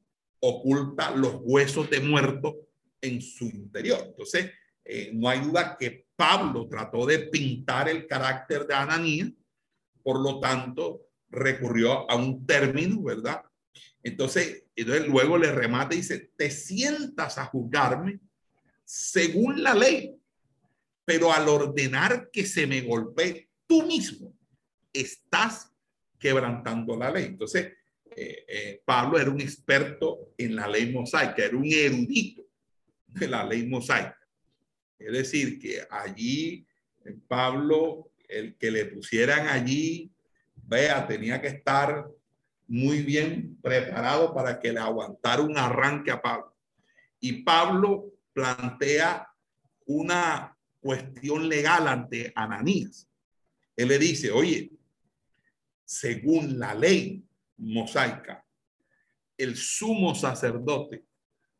[0.45, 2.55] oculta los huesos de muertos
[2.99, 4.03] en su interior.
[4.07, 4.51] Entonces,
[4.83, 9.31] eh, no hay duda que Pablo trató de pintar el carácter de Ananías,
[10.03, 13.41] por lo tanto, recurrió a un término, ¿verdad?
[14.03, 18.19] Entonces, entonces luego le remata y dice, te sientas a juzgarme
[18.83, 20.13] según la ley,
[21.05, 24.35] pero al ordenar que se me golpee tú mismo,
[24.91, 25.71] estás
[26.19, 27.25] quebrantando la ley.
[27.27, 27.71] Entonces,
[28.15, 32.43] eh, eh, Pablo era un experto en la ley mosaica, era un erudito
[33.07, 34.19] de la ley mosaica.
[34.97, 36.65] Es decir, que allí
[37.27, 40.11] Pablo, el que le pusieran allí
[40.55, 42.07] vea, tenía que estar
[42.67, 46.55] muy bien preparado para que le aguantara un arranque a Pablo.
[47.19, 49.27] Y Pablo plantea
[49.85, 53.07] una cuestión legal ante Ananías.
[53.75, 54.71] Él le dice, oye,
[55.85, 57.23] según la ley
[57.57, 58.45] mosaica,
[59.37, 61.05] el sumo sacerdote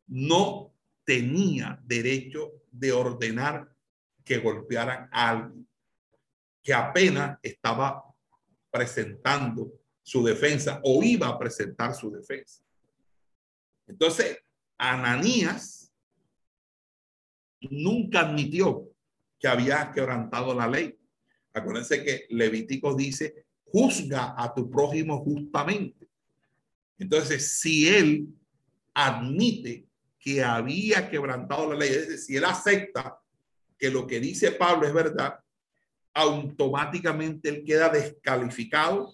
[0.07, 0.73] no
[1.03, 3.69] tenía derecho de ordenar
[4.23, 5.67] que golpearan a alguien
[6.61, 8.03] que apenas estaba
[8.71, 9.71] presentando
[10.01, 12.63] su defensa o iba a presentar su defensa.
[13.87, 14.39] Entonces,
[14.77, 15.91] Ananías
[17.61, 18.89] nunca admitió
[19.39, 20.97] que había quebrantado la ley.
[21.53, 26.07] Acuérdense que Levítico dice, juzga a tu prójimo justamente.
[26.99, 28.27] Entonces, si él
[28.93, 29.87] admite
[30.19, 33.19] que había quebrantado la ley, es decir, si él acepta
[33.77, 35.39] que lo que dice Pablo es verdad,
[36.13, 39.11] automáticamente él queda descalificado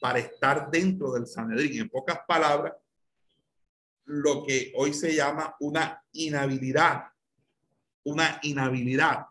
[0.00, 1.82] para estar dentro del Sanedrín.
[1.82, 2.72] En pocas palabras,
[4.06, 7.04] lo que hoy se llama una inhabilidad,
[8.04, 9.26] una inhabilidad.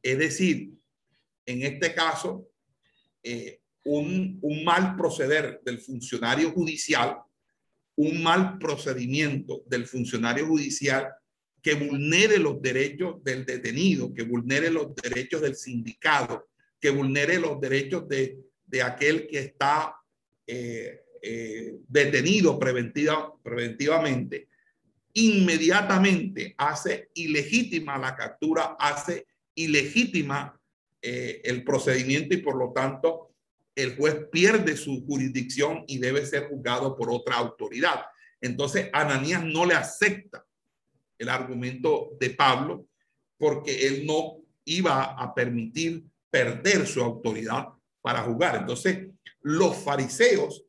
[0.00, 0.72] Es decir,
[1.44, 2.48] en este caso,
[3.24, 7.18] eh, un, mal proceder del funcionario judicial,
[7.96, 11.08] un mal procedimiento del funcionario judicial
[11.62, 16.48] que vulnere los derechos del detenido, que vulnere los derechos del sindicado,
[16.80, 19.96] que vulnere los derechos de, de aquel que está
[20.46, 24.48] eh, eh, detenido preventiva, preventivamente,
[25.14, 30.60] inmediatamente hace ilegítima la captura, hace ilegítima
[31.00, 33.35] eh, el procedimiento y por lo tanto
[33.76, 38.06] el juez pierde su jurisdicción y debe ser juzgado por otra autoridad.
[38.40, 40.44] Entonces, Ananías no le acepta
[41.18, 42.86] el argumento de Pablo
[43.38, 47.68] porque él no iba a permitir perder su autoridad
[48.00, 48.56] para jugar.
[48.56, 49.08] Entonces,
[49.42, 50.64] los fariseos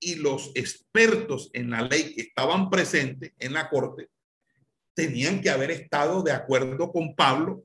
[0.00, 4.08] y los expertos en la ley que estaban presentes en la corte
[4.94, 7.64] tenían que haber estado de acuerdo con Pablo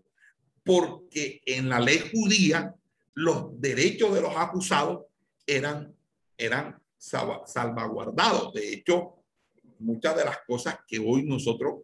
[0.63, 2.73] porque en la ley judía
[3.15, 5.05] los derechos de los acusados
[5.47, 5.95] eran,
[6.37, 8.53] eran salvaguardados.
[8.53, 9.23] De hecho,
[9.79, 11.81] muchas de las cosas que hoy nosotros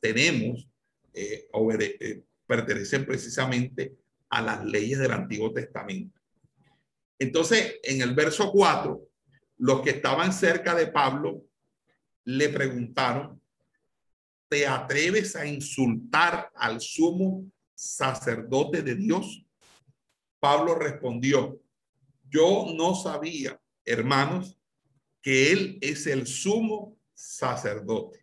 [0.00, 0.66] tenemos
[1.12, 3.96] eh, eh, pertenecen precisamente
[4.28, 6.18] a las leyes del Antiguo Testamento.
[7.18, 9.00] Entonces, en el verso 4,
[9.58, 11.44] los que estaban cerca de Pablo
[12.24, 13.40] le preguntaron,
[14.48, 17.44] ¿te atreves a insultar al sumo
[17.74, 19.44] sacerdote de Dios?
[20.40, 21.60] Pablo respondió,
[22.28, 24.58] yo no sabía, hermanos,
[25.22, 28.20] que él es el sumo sacerdote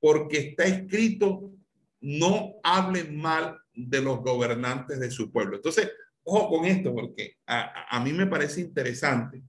[0.00, 1.52] porque está escrito,
[2.00, 5.56] no hablen mal de los gobernantes de su pueblo.
[5.56, 5.90] Entonces,
[6.22, 9.42] ojo con esto, porque a, mí me parece interesante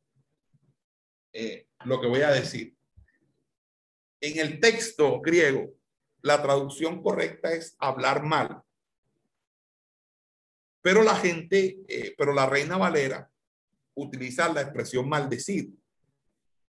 [1.33, 2.75] eh, lo que voy a decir.
[4.21, 5.73] En el texto griego,
[6.21, 8.61] la traducción correcta es hablar mal.
[10.81, 13.29] Pero la gente, eh, pero la reina Valera
[13.95, 15.71] utiliza la expresión maldecir.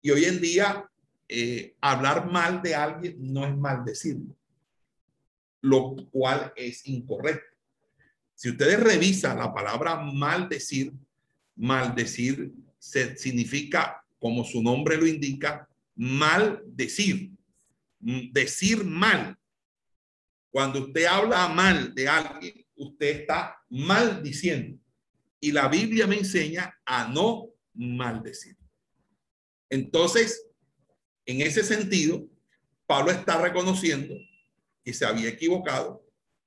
[0.02, 0.90] Y hoy en día
[1.28, 4.36] eh, hablar mal de alguien no es maldecirlo,
[5.62, 7.56] lo cual es incorrecto.
[8.34, 10.92] Si ustedes revisan la palabra maldecir,
[11.56, 17.30] maldecir significa, como su nombre lo indica, maldecir,
[17.98, 19.38] decir mal.
[20.50, 24.78] Cuando usted habla mal de alguien, usted está maldiciendo.
[25.40, 28.56] Y la Biblia me enseña a no maldecir.
[29.68, 30.46] Entonces,
[31.26, 32.26] en ese sentido,
[32.86, 34.14] Pablo está reconociendo
[34.84, 36.04] que se había equivocado,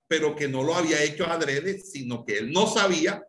[0.07, 3.25] pero que no lo había hecho adrede, sino que él no sabía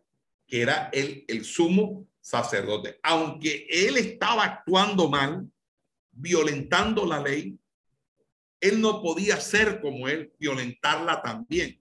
[0.47, 2.99] que era el, el sumo sacerdote.
[3.03, 5.49] Aunque él estaba actuando mal,
[6.11, 7.57] violentando la ley,
[8.59, 11.78] él no podía ser como él, violentarla también.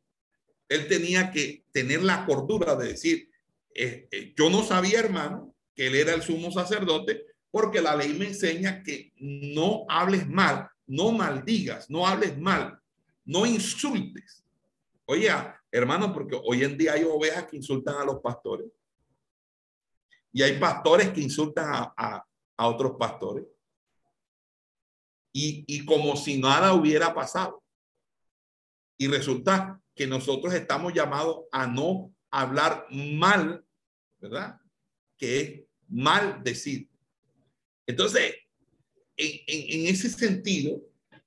[0.69, 3.31] Él tenía que tener la cordura de decir,
[3.75, 8.13] eh, eh, yo no sabía, hermano, que él era el sumo sacerdote, porque la ley
[8.15, 12.79] me enseña que no hables mal, no maldigas, no hables mal,
[13.25, 14.45] no insultes.
[15.07, 15.31] Oye,
[15.71, 18.67] hermano, porque hoy en día hay ovejas que insultan a los pastores
[20.33, 22.25] y hay pastores que insultan a,
[22.61, 23.45] otros pastores.
[25.33, 27.63] Y como si nada hubiera pasado.
[28.99, 33.67] Y resulta que nosotros estamos llamados a no hablar mal,
[34.21, 34.57] ¿verdad?
[35.17, 36.89] Que es mal decir.
[37.85, 38.33] Entonces,
[39.17, 40.81] en, ese sentido,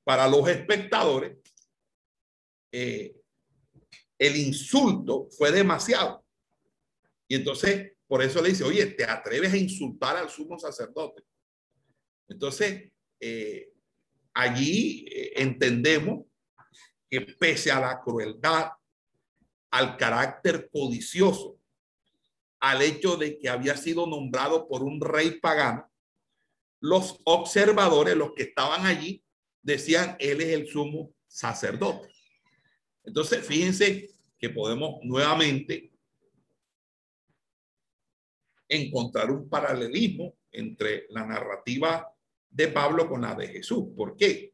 [0.05, 1.37] para los espectadores,
[2.71, 3.13] eh,
[4.17, 6.25] el insulto fue demasiado.
[7.27, 11.23] Y entonces, por eso le dice, oye, ¿te atreves a insultar al sumo sacerdote?
[12.29, 13.73] Entonces, eh,
[14.33, 16.25] allí eh, entendemos
[17.11, 18.71] que pese a la crueldad,
[19.69, 21.59] al carácter codicioso,
[22.61, 25.91] al hecho de que había sido nombrado por un rey pagano,
[26.79, 29.21] los observadores, los que estaban allí,
[29.61, 32.09] decían, él es el sumo sacerdote.
[33.03, 34.09] Entonces, fíjense
[34.39, 35.91] que podemos nuevamente
[38.69, 42.09] encontrar un paralelismo entre la narrativa
[42.49, 43.89] de Pablo con la de Jesús.
[43.97, 44.53] ¿Por qué?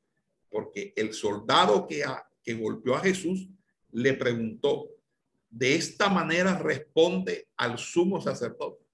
[0.49, 2.03] Porque el soldado que,
[2.47, 3.49] que golpeó a Jesús
[3.91, 4.87] le preguntó,
[5.49, 8.85] de esta manera responde al sumo sacerdote.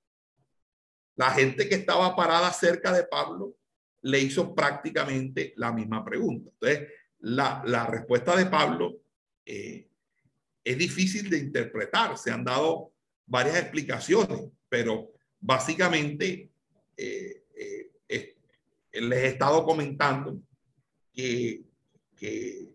[1.15, 3.55] La gente que estaba parada cerca de Pablo
[4.01, 6.49] le hizo prácticamente la misma pregunta.
[6.49, 6.89] Entonces,
[7.19, 9.01] la, respuesta de Pablo
[9.45, 9.87] eh,
[10.63, 12.17] es difícil de interpretar.
[12.17, 12.91] Se han dado
[13.27, 16.49] varias explicaciones, pero básicamente
[16.97, 18.35] eh, eh,
[18.93, 20.41] les he estado comentando
[21.13, 21.61] que,
[22.15, 22.72] que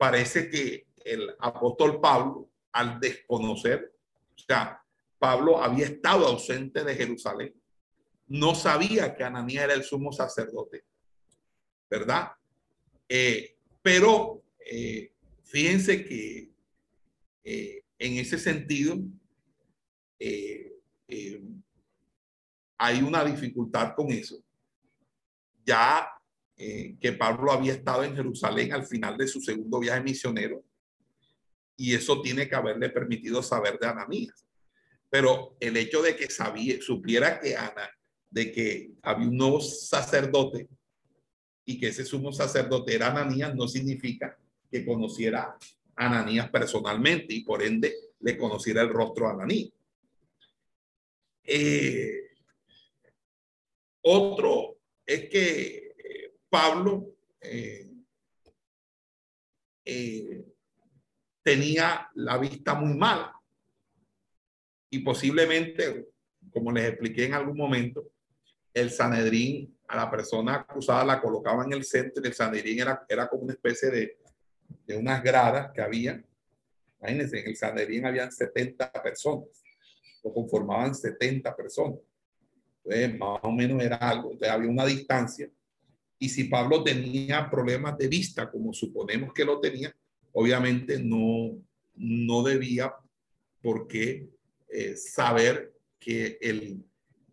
[0.00, 3.94] parece que el apóstol Pablo, al desconocer,
[4.34, 4.82] o sea,
[5.18, 7.54] Pablo había estado ausente de Jerusalén,
[8.28, 10.84] no sabía que Ananías era el sumo sacerdote,
[11.90, 12.32] ¿verdad?
[13.06, 15.12] Eh, pero eh,
[15.44, 16.50] fíjense que
[17.44, 18.96] eh, en ese sentido
[22.78, 24.42] hay una dificultad con eso.
[25.62, 26.10] Ya
[27.00, 30.62] que Pablo había estado en Jerusalén al final de su segundo viaje misionero,
[31.76, 34.46] y eso tiene que haberle permitido saber de Ananías.
[35.08, 37.90] Pero el hecho de que sabía, supiera que Ana,
[38.28, 40.68] de que había un nuevo sacerdote
[41.64, 44.38] y que ese sumo sacerdote era Ananías, no significa
[44.70, 45.56] que conociera
[45.96, 49.72] a Ananías personalmente y por ende le conociera el rostro a Ananías.
[51.42, 52.28] Eh,
[54.02, 55.79] otro es que eh,
[56.50, 57.88] Pablo eh,
[61.42, 63.34] tenía la vista muy mala
[64.90, 66.08] y posiblemente,
[66.52, 68.10] como les expliqué en algún momento,
[68.74, 73.04] el Sanedrín a la persona acusada la colocaba en el centro y el Sanedrín era,
[73.08, 74.18] era como una especie de,
[74.86, 76.22] de unas gradas que había.
[77.00, 79.48] Imagínense, en el Sanedrín habían 70 personas,
[80.22, 81.98] lo conformaban 70 personas.
[82.84, 85.48] Entonces, más o menos era algo, entonces había una distancia.
[86.20, 89.92] Y si Pablo tenía problemas de vista, como suponemos que lo tenía,
[90.32, 91.60] obviamente no,
[91.96, 92.94] no debía
[93.60, 94.28] por qué
[94.68, 96.84] eh, saber que el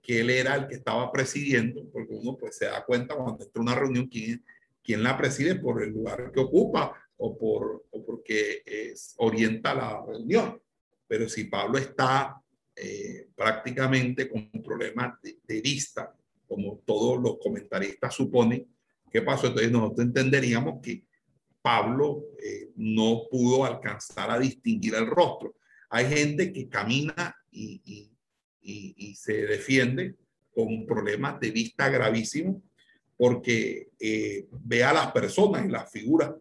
[0.07, 3.61] que él era el que estaba presidiendo, porque uno pues se da cuenta cuando entra
[3.61, 4.41] una reunión quién,
[4.81, 10.01] quién la preside por el lugar que ocupa o, por, o porque es, orienta la
[10.07, 10.61] reunión.
[11.07, 12.41] Pero si Pablo está
[12.73, 16.15] eh, prácticamente con problemas de, de, vista,
[16.47, 18.65] como todos los comentaristas suponen,
[19.11, 19.47] ¿qué pasó?
[19.47, 21.03] Entonces nosotros entenderíamos que
[21.61, 25.55] Pablo eh, no pudo alcanzar a distinguir el rostro.
[25.89, 28.09] Hay gente que camina y,
[29.15, 30.15] se defiende
[30.53, 32.61] con problemas de vista gravísimos
[33.17, 36.31] porque eh, ve a las personas y las figuras,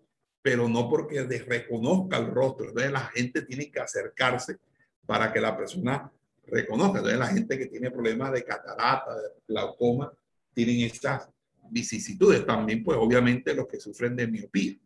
[0.43, 2.69] pero no porque reconozca el rostro.
[2.69, 4.59] Entonces la gente tiene que acercarse
[5.07, 6.11] para que la persona
[6.47, 6.99] reconozca.
[6.99, 10.13] Entonces la gente que tiene problemas de catarata, de glaucoma,
[10.53, 11.29] tienen estas
[11.71, 12.45] vicisitudes.
[12.47, 14.77] También, pues obviamente los que sufren de miopía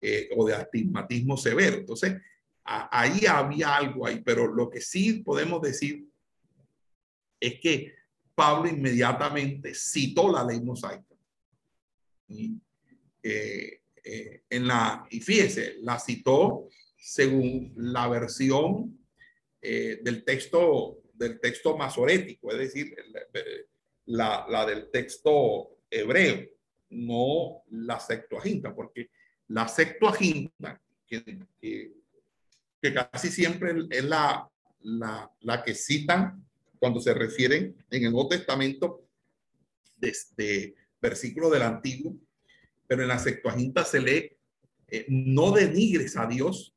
[0.00, 1.76] eh, o de astigmatismo severo.
[1.76, 2.20] Entonces,
[2.64, 6.06] ahí había algo ahí, pero lo que sí podemos decir
[7.40, 7.94] es que
[8.34, 11.16] Pablo inmediatamente citó la ley mosaica.
[12.28, 12.56] Y,
[13.22, 18.98] eh, eh, en la, y fíjese, la citó según la versión
[19.60, 22.96] del texto del texto masorético, es decir,
[24.06, 26.46] la, la, del texto hebreo,
[26.90, 29.10] no la Septuaginta, porque
[29.48, 34.48] la Septuaginta, que, que, casi siempre es la,
[34.80, 36.44] la, la que citan
[36.78, 39.06] cuando se refieren en el Nuevo Testamento
[39.96, 42.16] desde versículo del Antiguo,
[42.86, 44.36] pero en la Septuaginta se lee,
[44.88, 46.74] eh, no denigres a Dios,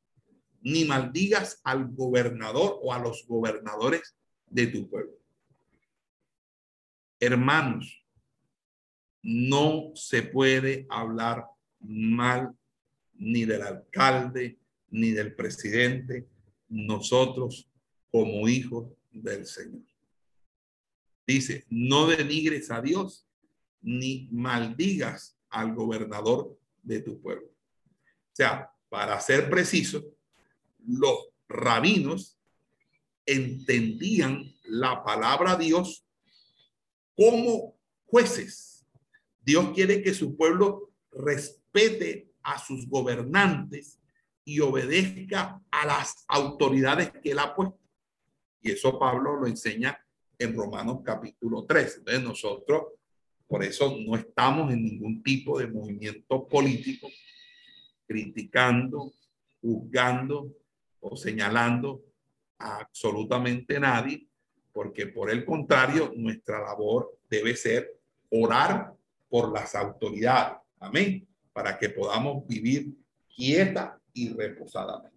[0.62, 4.16] ni maldigas al gobernador o a los gobernadores
[4.46, 5.15] de tu pueblo.
[7.18, 8.04] Hermanos,
[9.22, 11.46] no se puede hablar
[11.80, 12.54] mal
[13.14, 14.58] ni del alcalde,
[14.90, 16.28] ni del presidente,
[16.68, 17.68] nosotros
[18.10, 19.82] como hijos del Señor.
[21.26, 23.26] Dice, no denigres a Dios
[23.80, 27.46] ni maldigas al gobernador de tu pueblo.
[27.46, 30.04] O sea, para ser preciso,
[30.86, 32.38] los rabinos
[33.24, 36.05] entendían la palabra Dios
[37.16, 38.86] como jueces.
[39.40, 43.98] Dios quiere que su pueblo respete a sus gobernantes
[44.44, 47.78] y obedezca a las autoridades que él ha puesto.
[48.60, 49.98] Y eso Pablo lo enseña
[50.38, 51.98] en Romanos capítulo 3.
[51.98, 52.82] Entonces nosotros,
[53.46, 57.08] por eso no estamos en ningún tipo de movimiento político,
[58.06, 59.12] criticando,
[59.60, 60.52] juzgando
[61.00, 62.04] o señalando
[62.58, 64.28] a absolutamente nadie,
[64.76, 67.98] porque por el contrario, nuestra labor debe ser
[68.28, 68.92] orar
[69.26, 70.58] por las autoridades.
[70.80, 71.26] Amén.
[71.50, 72.92] Para que podamos vivir
[73.34, 75.16] quieta y reposadamente.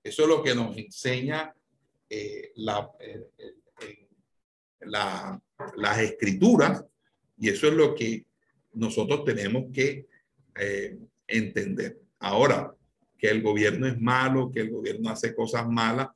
[0.00, 1.52] Eso es lo que nos enseña
[2.08, 4.08] eh, la, eh, eh,
[4.82, 5.42] la,
[5.76, 6.84] las escrituras
[7.36, 8.24] y eso es lo que
[8.74, 10.06] nosotros tenemos que
[11.26, 12.00] entender.
[12.20, 12.72] Ahora,
[13.18, 16.10] que el gobierno es malo, que el gobierno hace cosas malas,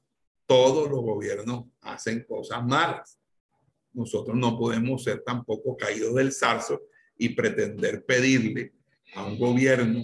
[0.49, 3.21] todos los gobiernos hacen cosas malas.
[3.93, 6.81] Nosotros no podemos ser tampoco caídos del zarzo
[7.19, 8.73] y pretender pedirle
[9.15, 10.03] a un gobierno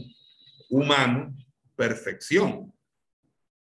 [0.68, 1.34] humano
[1.74, 2.74] perfección.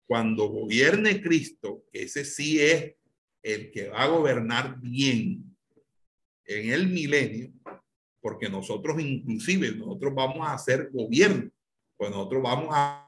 [0.07, 2.95] Cuando gobierne Cristo, ese sí es
[3.43, 5.43] el que va a gobernar bien
[6.45, 7.51] en el milenio,
[8.21, 11.51] porque nosotros inclusive, nosotros vamos a hacer gobierno,
[11.97, 13.00] pues nosotros vamos a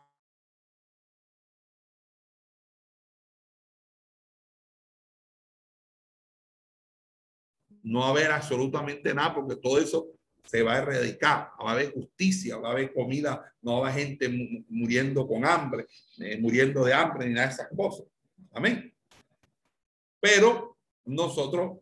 [7.83, 10.07] no haber absolutamente nada porque todo eso
[10.45, 13.91] se va a erradicar, va a haber justicia, va a haber comida, no va a
[13.91, 14.29] haber gente
[14.69, 15.85] muriendo con hambre,
[16.19, 18.05] eh, muriendo de hambre, ni nada de esas cosas.
[18.51, 18.93] Amén.
[20.19, 21.79] Pero nosotros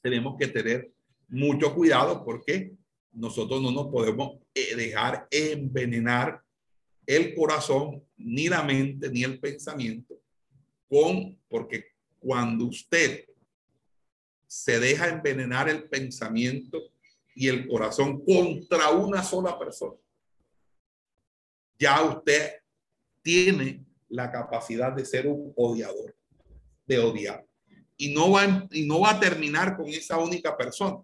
[0.00, 0.90] tenemos que tener
[1.28, 2.72] mucho cuidado porque
[3.12, 6.40] nosotros no nos podemos eh, dejar envenenar
[7.06, 10.20] el corazón, ni la mente, ni el pensamiento,
[10.88, 13.24] con, porque cuando usted
[14.46, 16.78] se deja envenenar el pensamiento
[17.34, 19.96] y el corazón contra una sola persona,
[21.78, 22.54] ya usted
[23.22, 26.16] tiene la capacidad de ser un odiador,
[26.86, 27.44] de odiar.
[27.98, 31.02] Y no va, y no va a terminar con esa única persona.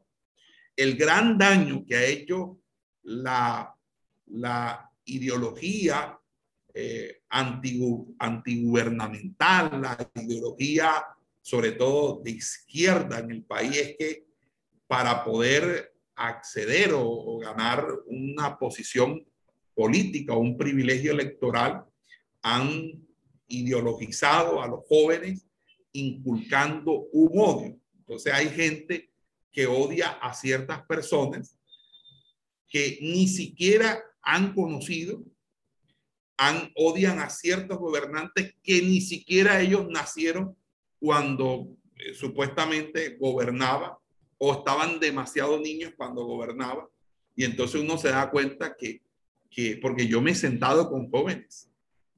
[0.77, 2.59] El gran daño que ha hecho
[3.03, 3.75] la,
[4.27, 6.19] la ideología
[6.75, 11.05] eh, antigubernamental, la ideología
[11.43, 14.27] sobre todo de izquierda en el país, es que
[14.87, 19.27] para poder acceder o, ganar una posición
[19.75, 21.85] política o un privilegio electoral,
[22.43, 23.03] han
[23.49, 25.47] ideologizado a los jóvenes
[25.93, 27.81] inculcando un odio.
[27.99, 29.11] Entonces hay gente
[29.51, 31.57] que odia a ciertas personas
[32.69, 35.23] que ni siquiera han conocido,
[36.37, 40.57] han, odian a ciertos gobernantes que ni siquiera ellos nacieron
[41.03, 43.99] cuando eh, supuestamente gobernaba
[44.39, 46.89] o estaban demasiado niños cuando gobernaba.
[47.35, 49.03] Y entonces uno se da cuenta que,
[49.51, 51.69] que porque yo me he sentado con jóvenes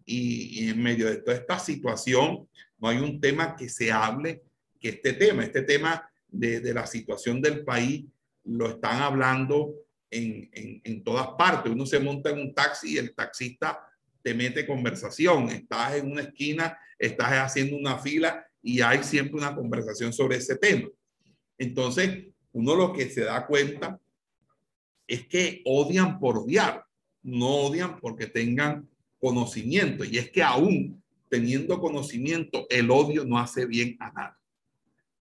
[0.05, 2.47] y, en medio de toda esta situación
[2.79, 4.43] no hay un tema que se hable
[4.79, 8.05] que este tema, este tema de, de la situación del país
[8.45, 9.77] lo están hablando
[10.11, 11.73] en, en, en, todas partes.
[11.73, 13.81] Uno se monta en un taxi y el taxista
[14.21, 15.49] te mete conversación.
[15.49, 20.57] Estás en una esquina, estás haciendo una fila y hay siempre una conversación sobre ese
[20.57, 20.89] tema.
[21.59, 24.01] Entonces, uno lo que se da cuenta
[25.07, 26.87] es que odian por odiar,
[27.23, 28.89] no odian porque tengan
[29.21, 30.03] conocimiento.
[30.03, 34.39] Y es que aún teniendo conocimiento, el odio no hace bien a nadie.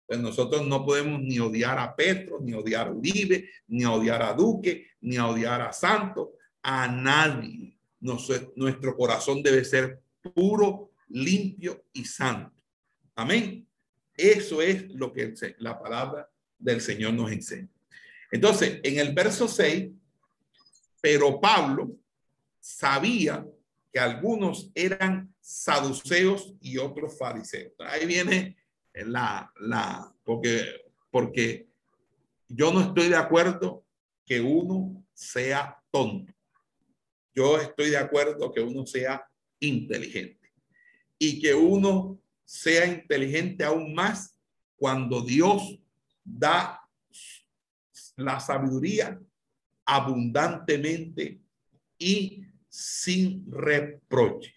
[0.06, 4.34] Pues nosotros no podemos ni odiar a Petro, ni odiar a Uribe, ni odiar a
[4.34, 6.30] Duque, ni odiar a Santos,
[6.62, 7.76] a nadie.
[8.00, 10.00] nuestro corazón debe ser
[10.36, 12.61] puro, limpio y santo.
[13.16, 13.68] Amén.
[14.16, 17.70] Eso es lo que la palabra del Señor nos enseña.
[18.32, 19.91] Entonces, en el verso 6,
[21.01, 21.97] pero Pablo
[22.59, 23.45] sabía
[23.91, 27.74] que algunos eran saduceos y otros fariseos.
[27.80, 28.57] Ahí viene
[28.93, 30.66] la, la, porque,
[31.09, 31.68] porque
[32.47, 33.84] yo no estoy de acuerdo
[34.26, 36.34] que uno sea tonto.
[37.34, 39.28] Yo estoy de acuerdo que uno sea
[39.59, 40.51] inteligente
[41.18, 42.21] y que uno
[42.52, 44.38] sea inteligente aún más
[44.76, 45.80] cuando Dios
[46.22, 46.86] da
[48.18, 49.18] la sabiduría
[49.86, 51.39] abundantemente
[51.97, 54.54] y sin reproche.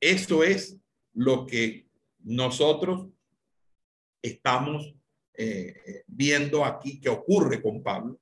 [0.00, 0.78] Eso es
[1.14, 1.88] lo que
[2.20, 3.08] nosotros
[4.22, 4.94] estamos
[5.34, 8.20] eh, viendo aquí que ocurre con Pablo.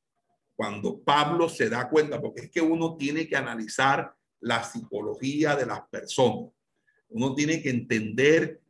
[0.57, 5.66] Cuando Pablo se da cuenta, porque es que uno tiene que analizar la psicología de
[5.66, 6.54] las personas.
[7.15, 8.61] Uno tiene que entender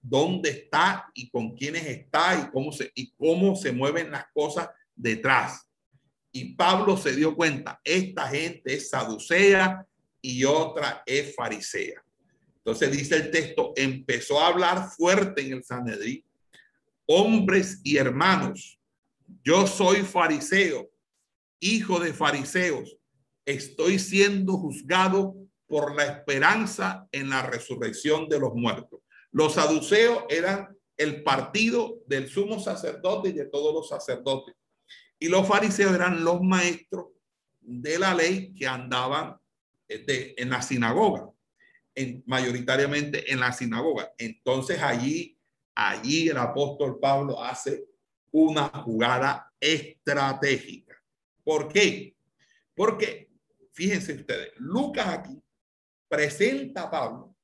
[0.00, 4.70] dónde está y con quiénes está y cómo se, y cómo se mueven las cosas
[4.96, 5.68] detrás.
[6.32, 9.86] Y Pablo se dio cuenta, esta gente es saducea
[10.22, 12.02] y otra es farisea.
[12.56, 16.24] Entonces dice el texto, empezó a hablar fuerte en el Sanedrín,
[17.04, 18.78] hombres y hermanos,
[19.44, 20.90] yo soy fariseo,
[21.58, 22.96] hijo de fariseos,
[23.44, 25.36] estoy siendo juzgado
[25.70, 29.02] por la esperanza en la resurrección de los muertos.
[29.30, 34.56] Los saduceos eran el partido del sumo sacerdote y de todos los sacerdotes.
[35.20, 37.06] Y los fariseos eran los maestros
[37.60, 39.36] de la ley que andaban
[39.86, 41.30] eh, en la sinagoga,
[41.94, 44.12] en, mayoritariamente en la sinagoga.
[44.18, 45.38] Entonces allí,
[45.76, 47.84] allí el apóstol Pablo hace
[48.32, 51.00] una jugada estratégica.
[51.44, 52.16] ¿Por qué?
[52.74, 53.30] Porque,
[53.70, 55.40] fíjense ustedes, Lucas aquí
[56.10, 57.36] presenta a Pablo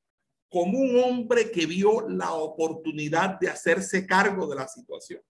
[0.48, 5.20] como un hombre que vio la oportunidad de hacerse cargo de la situación.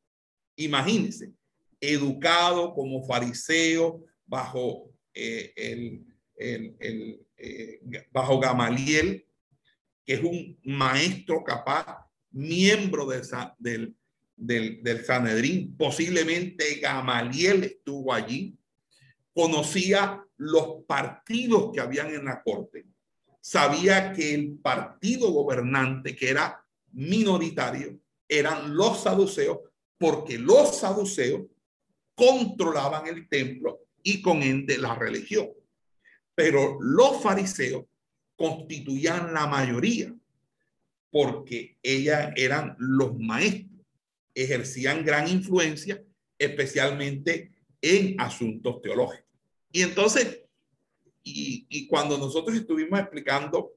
[0.57, 1.33] Imagínense,
[1.81, 6.07] educado como fariseo bajo eh, el,
[6.37, 7.81] el, eh,
[8.11, 9.27] bajo Gamaliel,
[10.05, 13.97] que es un maestro capaz, miembro del,
[14.37, 18.57] del, del Sanedrín, posiblemente Gamaliel estuvo allí,
[19.35, 22.87] conocía los partidos que habían en la corte
[23.47, 27.97] sabía que el partido gobernante, que era minoritario,
[28.29, 29.61] eran los saduceos,
[29.99, 31.43] porque los saduceos
[32.17, 35.51] controlaban el templo y con ende la religión.
[36.35, 37.85] Pero los fariseos
[38.35, 40.13] constituían la mayoría,
[41.13, 43.87] porque ellas eran los maestros,
[44.35, 46.03] ejercían gran influencia,
[46.37, 49.25] especialmente en asuntos teológicos.
[49.71, 50.41] Y entonces
[51.29, 53.73] y, cuando nosotros estuvimos explicando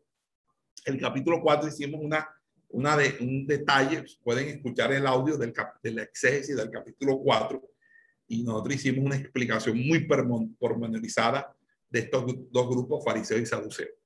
[0.86, 2.30] el capítulo 4, hicimos una,
[2.70, 7.60] una de, un detalle, pueden escuchar el audio del, del exégesis del capítulo 4,
[8.28, 10.08] y nosotros hicimos una explicación muy
[10.60, 11.56] pormenorizada
[11.90, 13.98] de estos dos grupos, fariseos y saduceos.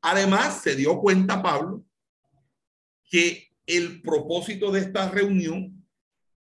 [0.00, 1.84] Además, se dio cuenta Pablo
[3.08, 5.86] que el propósito de esta reunión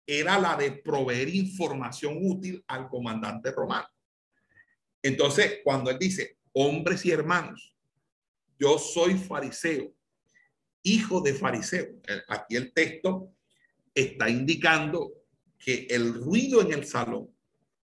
[0.06, 3.88] era la de proveer información útil al comandante romano.
[5.02, 7.74] Entonces, cuando él dice, hombres y hermanos,
[8.58, 9.94] yo soy fariseo,
[10.82, 11.86] hijo de fariseo,
[12.28, 13.32] aquí el texto
[13.94, 15.12] está indicando
[15.58, 17.28] que el ruido en el salón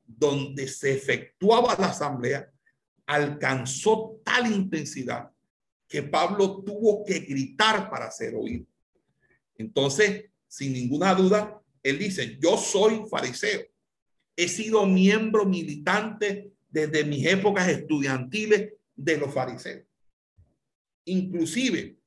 [0.05, 2.51] donde se efectuaba la asamblea
[3.05, 5.29] alcanzó tal intensidad
[5.87, 8.65] que Pablo tuvo que gritar para ser oído.
[9.55, 13.61] Entonces, sin ninguna duda, él dice, yo soy fariseo,
[14.35, 19.85] he sido miembro militante desde mis épocas estudiantiles de los fariseos.
[21.05, 21.97] Inclusive,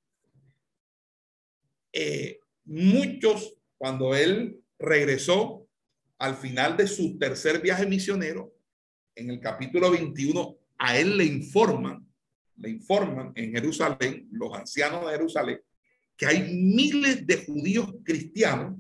[1.93, 5.67] eh, muchos, cuando él regresó
[6.19, 8.55] al final de su tercer viaje misionero,
[9.15, 12.07] en el capítulo 21, a él le informan,
[12.57, 15.61] le informan en Jerusalén, los ancianos de Jerusalén,
[16.17, 18.79] que hay miles de judíos cristianos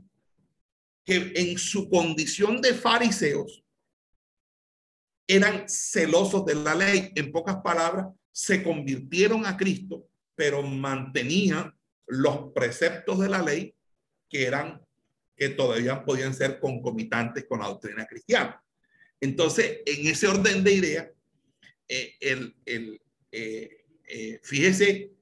[1.04, 3.61] que en su condición de fariseos
[5.26, 7.12] eran celosos de la ley.
[7.14, 11.74] En pocas palabras, se convirtieron a Cristo, pero mantenían
[12.06, 13.74] los preceptos de la ley
[14.28, 14.80] que eran
[15.36, 18.62] que todavía podían ser concomitantes con la doctrina cristiana.
[19.20, 21.08] Entonces, en ese orden de ideas,
[21.88, 23.00] eh, el, el
[23.30, 25.12] eh, eh, fíjese,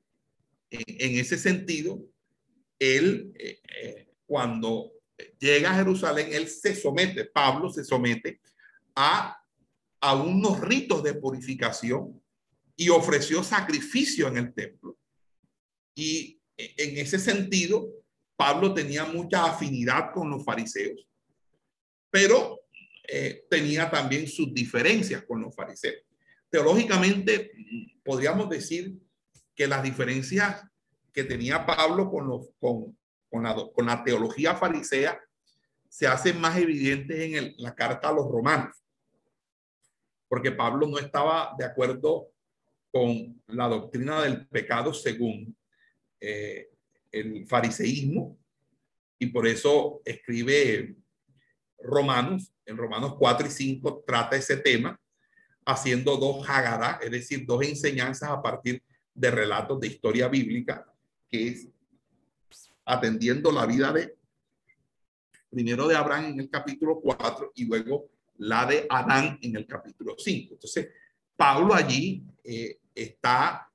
[0.71, 2.01] en, ese sentido,
[2.79, 3.33] él,
[4.27, 4.93] cuando
[5.39, 8.41] llega a Jerusalén, él se somete, Pablo se somete
[8.95, 9.40] a
[10.01, 12.21] a unos ritos de purificación
[12.77, 14.99] y ofreció sacrificio en el templo.
[15.95, 17.89] Y en ese sentido,
[18.37, 21.07] Pablo tenía mucha afinidad con los fariseos,
[22.11, 22.61] pero
[23.07, 26.03] eh, tenía también sus diferencias con los fariseos.
[26.49, 27.53] Teológicamente,
[28.03, 28.95] podríamos decir
[29.55, 30.65] que las diferencias
[31.13, 32.97] que tenía Pablo con, los, con,
[33.29, 35.21] con, la, con la teología farisea
[35.89, 38.80] se hacen más evidentes en la carta a los romanos
[40.31, 42.31] porque Pablo no estaba de acuerdo
[42.93, 45.57] con la doctrina del pecado según
[46.21, 46.71] eh,
[47.11, 48.39] el fariseísmo
[49.19, 50.95] y por eso escribe
[51.81, 54.99] Romanos, en Romanos 4 y 5 trata ese tema
[55.67, 58.81] haciendo dos hagadas, es decir, dos enseñanzas a partir
[59.13, 60.87] de relatos de historia bíblica,
[61.29, 61.69] que es
[62.85, 64.17] atendiendo la vida de
[65.51, 68.09] primero de Abraham en el capítulo 4 y luego
[68.41, 70.55] la de Adán en el capítulo 5.
[70.55, 70.89] Entonces,
[71.37, 73.71] Pablo allí eh, está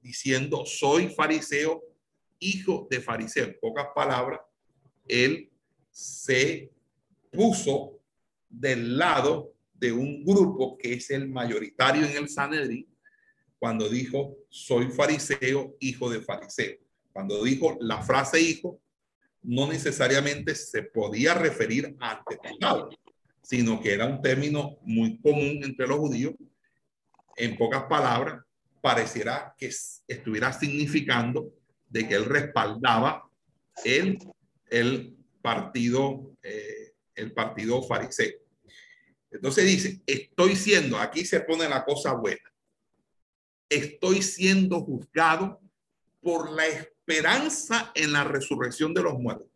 [0.00, 1.82] diciendo, soy fariseo,
[2.38, 3.46] hijo de fariseo.
[3.46, 4.40] En pocas palabras,
[5.08, 5.50] él
[5.90, 6.70] se
[7.32, 7.98] puso
[8.48, 12.86] del lado de un grupo que es el mayoritario en el Sanedrín
[13.58, 16.76] cuando dijo, soy fariseo, hijo de fariseo.
[17.12, 18.80] Cuando dijo la frase hijo,
[19.42, 22.90] no necesariamente se podía referir a antepasado,
[23.52, 26.32] sino que era un término muy común entre los judíos
[27.36, 28.42] en pocas palabras,
[28.80, 29.70] pareciera que
[30.08, 31.52] estuviera significando
[31.86, 33.28] de que él respaldaba
[33.84, 34.18] el,
[34.70, 38.32] el partido, eh, el partido fariseo.
[39.30, 42.54] Entonces dice, estoy siendo, aquí se pone la cosa buena,
[43.68, 45.60] estoy siendo juzgado
[46.22, 49.48] por la esperanza en la resurrección de los muertos.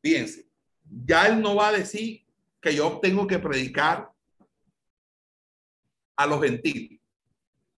[0.00, 0.46] Fíjense,
[0.84, 2.23] ya él no va a decir
[2.64, 4.10] que yo tengo que predicar
[6.16, 6.98] a los gentiles,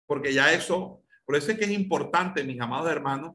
[0.07, 3.35] porque ya eso, por eso es que es importante, mis amados hermanos,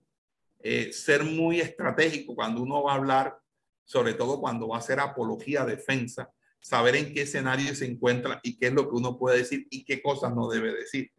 [0.63, 3.37] eh, ser muy estratégico cuando uno va a hablar,
[3.83, 6.31] sobre todo cuando va a hacer apología, defensa,
[6.61, 9.83] saber en qué escenario se encuentra y qué es lo que uno puede decir y
[9.83, 11.11] qué cosas no debe decir.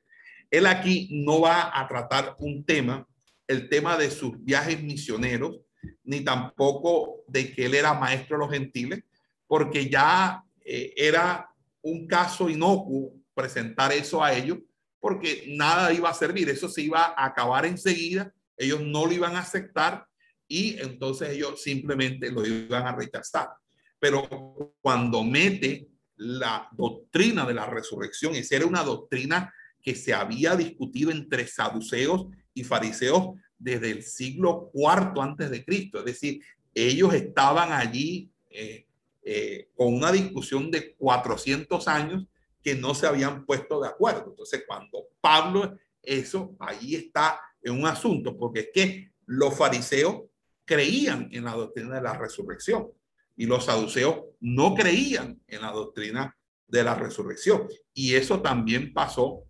[0.50, 3.06] Él aquí no va a tratar un tema,
[3.46, 5.60] el tema de sus viajes misioneros,
[6.04, 9.04] ni tampoco de que él era maestro de los gentiles,
[9.52, 11.46] porque ya eh, era
[11.82, 14.56] un caso inocuo presentar eso a ellos,
[14.98, 19.36] porque nada iba a servir, eso se iba a acabar enseguida, ellos no lo iban
[19.36, 20.06] a aceptar
[20.48, 23.50] y entonces ellos simplemente lo iban a rechazar.
[23.98, 25.86] Pero cuando mete
[26.16, 32.28] la doctrina de la resurrección, esa era una doctrina que se había discutido entre saduceos
[32.54, 35.98] y fariseos desde el siglo cuarto antes de Cristo.
[35.98, 36.40] Es decir,
[36.72, 38.86] ellos estaban allí eh,
[39.22, 42.26] eh, con una discusión de 400 años
[42.62, 44.26] que no se habían puesto de acuerdo.
[44.30, 50.22] Entonces, cuando Pablo, eso ahí está en un asunto, porque es que los fariseos
[50.64, 52.88] creían en la doctrina de la resurrección
[53.36, 56.36] y los saduceos no creían en la doctrina
[56.68, 57.66] de la resurrección.
[57.94, 59.44] Y eso también pasó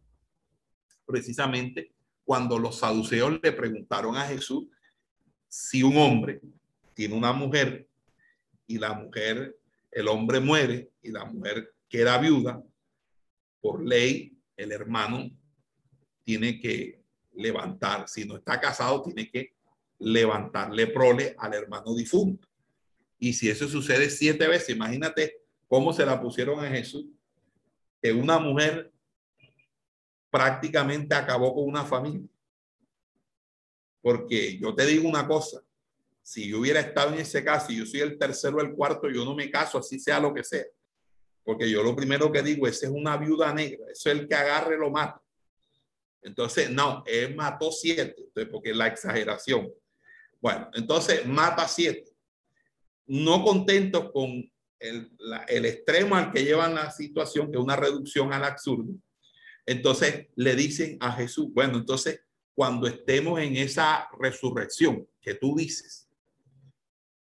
[1.06, 1.92] precisamente
[2.24, 4.66] cuando los saduceos le preguntaron a Jesús
[5.48, 6.40] si un hombre
[6.94, 7.86] tiene una mujer
[8.66, 9.56] y la mujer,
[9.92, 12.62] el hombre muere y la mujer queda viuda,
[13.60, 15.30] por ley el hermano
[16.24, 17.02] tiene que
[17.34, 19.54] levantar, si no está casado, tiene que
[19.98, 22.48] levantarle prole al hermano difunto.
[23.18, 27.06] Y si eso sucede siete veces, imagínate cómo se la pusieron a Jesús,
[28.00, 28.92] que una mujer
[30.30, 32.28] prácticamente acabó con una familia.
[34.00, 35.62] Porque yo te digo una cosa,
[36.22, 39.10] si yo hubiera estado en ese caso y yo soy el tercero o el cuarto,
[39.10, 40.64] yo no me caso, así sea lo que sea.
[41.44, 44.34] Porque yo lo primero que digo, esa es una viuda negra, eso es el que
[44.34, 45.20] agarre lo mata.
[46.22, 48.14] Entonces, no, él mató siete,
[48.50, 49.72] porque es la exageración.
[50.40, 52.04] Bueno, entonces mata siete.
[53.06, 54.48] No contentos con
[54.78, 55.10] el,
[55.48, 58.94] el extremo al que llevan la situación, que es una reducción al absurdo,
[59.66, 62.20] entonces le dicen a Jesús, bueno, entonces
[62.54, 66.01] cuando estemos en esa resurrección que tú dices,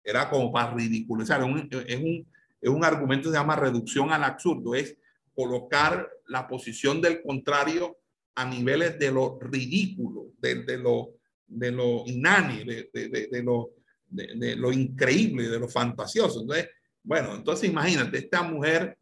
[0.08, 2.26] era como para ridiculizar, es un,
[2.62, 4.96] es un, argumento que se llama reducción al absurdo, es
[5.36, 7.98] colocar la posición del contrario
[8.36, 13.72] a niveles de lo ridículo, de, de lo, de lo inani, de, de, de lo,
[14.12, 16.40] lo increíble, de lo fantasioso.
[16.40, 16.70] Entonces,
[17.04, 18.98] bueno, entonces imagínate, esta mujer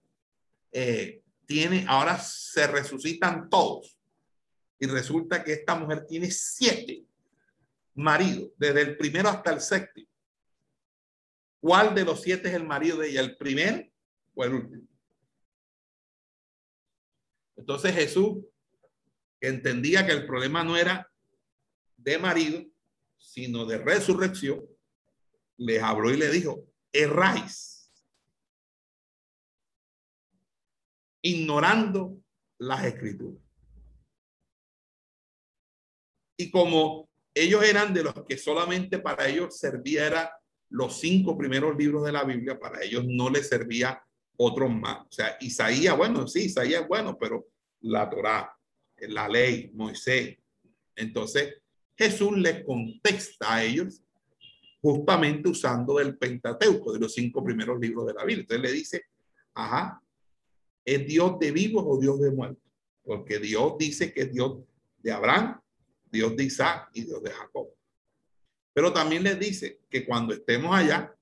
[0.71, 3.95] eh, tiene, ahora se resucitan todos.
[4.79, 7.03] Y resulta que esta mujer tiene siete
[7.93, 10.07] maridos, desde el primero hasta el séptimo.
[11.65, 13.21] ¿Cuál de los siete es el marido de ella?
[13.21, 13.91] ¿El primer
[14.35, 14.87] o el último?
[17.55, 18.45] Entonces Jesús
[19.41, 21.11] entendía que el problema no era
[21.97, 22.63] de marido,
[23.17, 24.63] sino de resurrección,
[25.57, 27.91] les habló y le dijo, erráis
[31.23, 32.21] ignorando
[32.59, 33.41] las escrituras.
[36.37, 40.05] Y como ellos eran de los que solamente para ellos servía
[40.69, 44.01] los cinco primeros libros de la Biblia, para ellos no les servía
[44.37, 45.05] otros más.
[45.07, 47.47] O sea, Isaías, bueno, sí, Isaías bueno, pero
[47.81, 48.51] la Torá,
[48.97, 50.37] la ley, Moisés.
[50.95, 51.55] Entonces,
[51.97, 54.01] Jesús les contesta a ellos
[54.81, 58.41] justamente usando el Pentateuco, de los cinco primeros libros de la Biblia.
[58.41, 59.03] Entonces le dice,
[59.53, 60.01] ajá,
[60.85, 62.63] ¿Es Dios de vivos o Dios de muertos?
[63.03, 64.59] Porque Dios dice que es Dios
[64.99, 65.59] de Abraham,
[66.11, 67.69] Dios de Isaac y Dios de Jacob.
[68.75, 71.15] Pero también les dice que cuando estemos allá,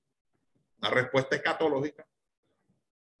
[0.80, 2.04] la respuesta escatológica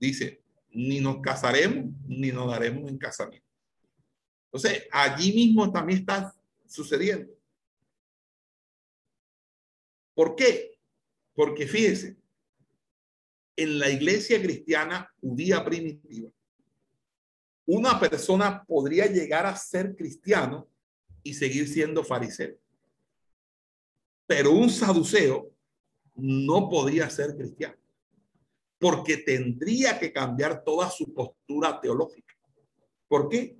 [0.00, 3.46] dice, ni nos casaremos ni nos daremos en casamiento.
[4.46, 6.34] Entonces, allí mismo también está
[6.66, 7.32] sucediendo.
[10.14, 10.80] ¿Por qué?
[11.32, 12.16] Porque fíjese,
[13.54, 16.28] en la iglesia cristiana judía primitiva,
[17.66, 20.68] una persona podría llegar a ser cristiano
[21.22, 22.58] y seguir siendo fariseo.
[24.26, 25.50] Pero un saduceo
[26.14, 27.76] no podría ser cristiano
[28.78, 32.34] porque tendría que cambiar toda su postura teológica.
[33.08, 33.56] ¿Por qué?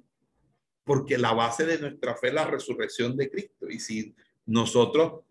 [0.84, 3.68] porque la base de nuestra fe es la resurrección de Cristo.
[3.68, 4.14] Y si
[4.46, 5.22] nosotros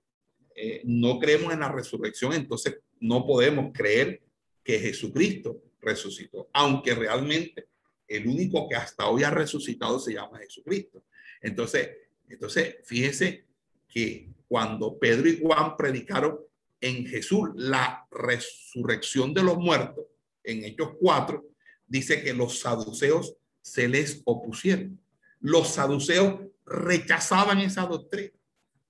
[0.55, 4.21] eh, no creemos en la resurrección, entonces no podemos creer
[4.63, 7.67] que Jesucristo resucitó, aunque realmente
[8.07, 11.03] el único que hasta hoy ha resucitado se llama Jesucristo.
[11.41, 11.89] Entonces,
[12.27, 13.45] entonces fíjese
[13.87, 16.37] que cuando Pedro y Juan predicaron
[16.79, 20.05] en Jesús la resurrección de los muertos,
[20.43, 21.43] en Hechos 4,
[21.87, 25.01] dice que los saduceos se les opusieron.
[25.39, 28.29] Los saduceos rechazaban esa doctrina,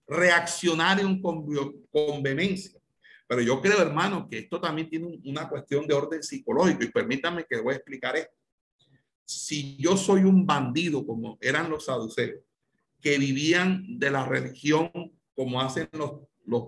[0.06, 1.46] reaccionaron con,
[1.90, 2.78] con vehemencia.
[3.26, 7.46] Pero yo creo, hermano, que esto también tiene una cuestión de orden psicológico y permítanme
[7.46, 8.36] que voy a explicar esto.
[9.24, 12.42] Si yo soy un bandido, como eran los saduceos,
[13.00, 14.92] que vivían de la religión
[15.36, 16.22] como hacen los,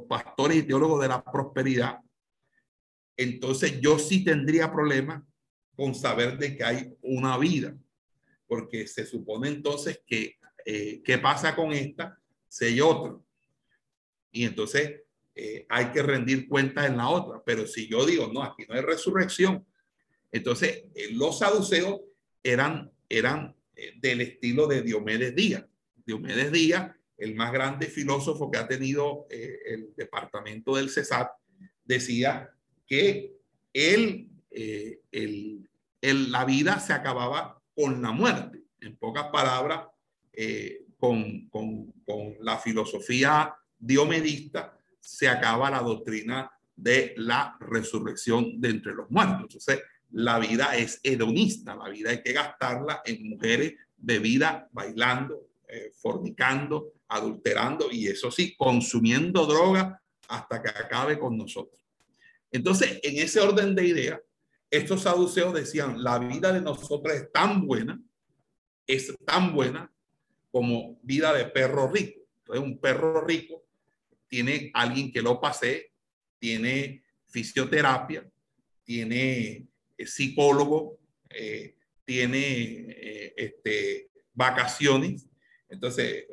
[0.07, 1.99] pastores y teólogos de la prosperidad,
[3.17, 5.23] entonces yo sí tendría problemas
[5.75, 7.75] con saber de que hay una vida,
[8.47, 13.15] porque se supone entonces que eh, qué pasa con esta, si hay otra.
[14.31, 15.01] Y entonces
[15.35, 17.41] eh, hay que rendir cuentas en la otra.
[17.45, 19.65] Pero si yo digo, no, aquí no hay resurrección,
[20.31, 21.99] entonces eh, los saduceos
[22.43, 23.55] eran, eran
[23.97, 25.65] del estilo de Diomedes Díaz.
[26.05, 31.31] Diomedes Díaz, el más grande filósofo que ha tenido el departamento del Cesar,
[31.83, 32.49] decía
[32.85, 33.35] que
[33.73, 35.69] él, el,
[36.01, 38.63] la vida se acababa con la muerte.
[38.81, 39.87] En pocas palabras,
[40.33, 48.69] eh, con, con, con, la filosofía diomedista se acaba la doctrina de la resurrección de
[48.69, 49.41] entre los muertos.
[49.41, 55.91] Entonces, la vida es hedonista, la vida hay que gastarla en mujeres, bebida, bailando, eh,
[55.99, 61.81] fornicando, adulterando y eso sí, consumiendo droga hasta que acabe con nosotros.
[62.51, 64.19] Entonces, en ese orden de ideas,
[64.69, 67.99] estos saduceos decían, la vida de nosotros es tan buena,
[68.85, 69.91] es tan buena
[70.51, 72.21] como vida de perro rico.
[72.39, 73.63] Entonces, un perro rico
[74.27, 75.91] tiene alguien que lo pase,
[76.37, 78.29] tiene fisioterapia,
[78.83, 80.99] tiene eh, psicólogo,
[81.29, 85.27] eh, tiene este, vacaciones.
[85.69, 86.25] Entonces,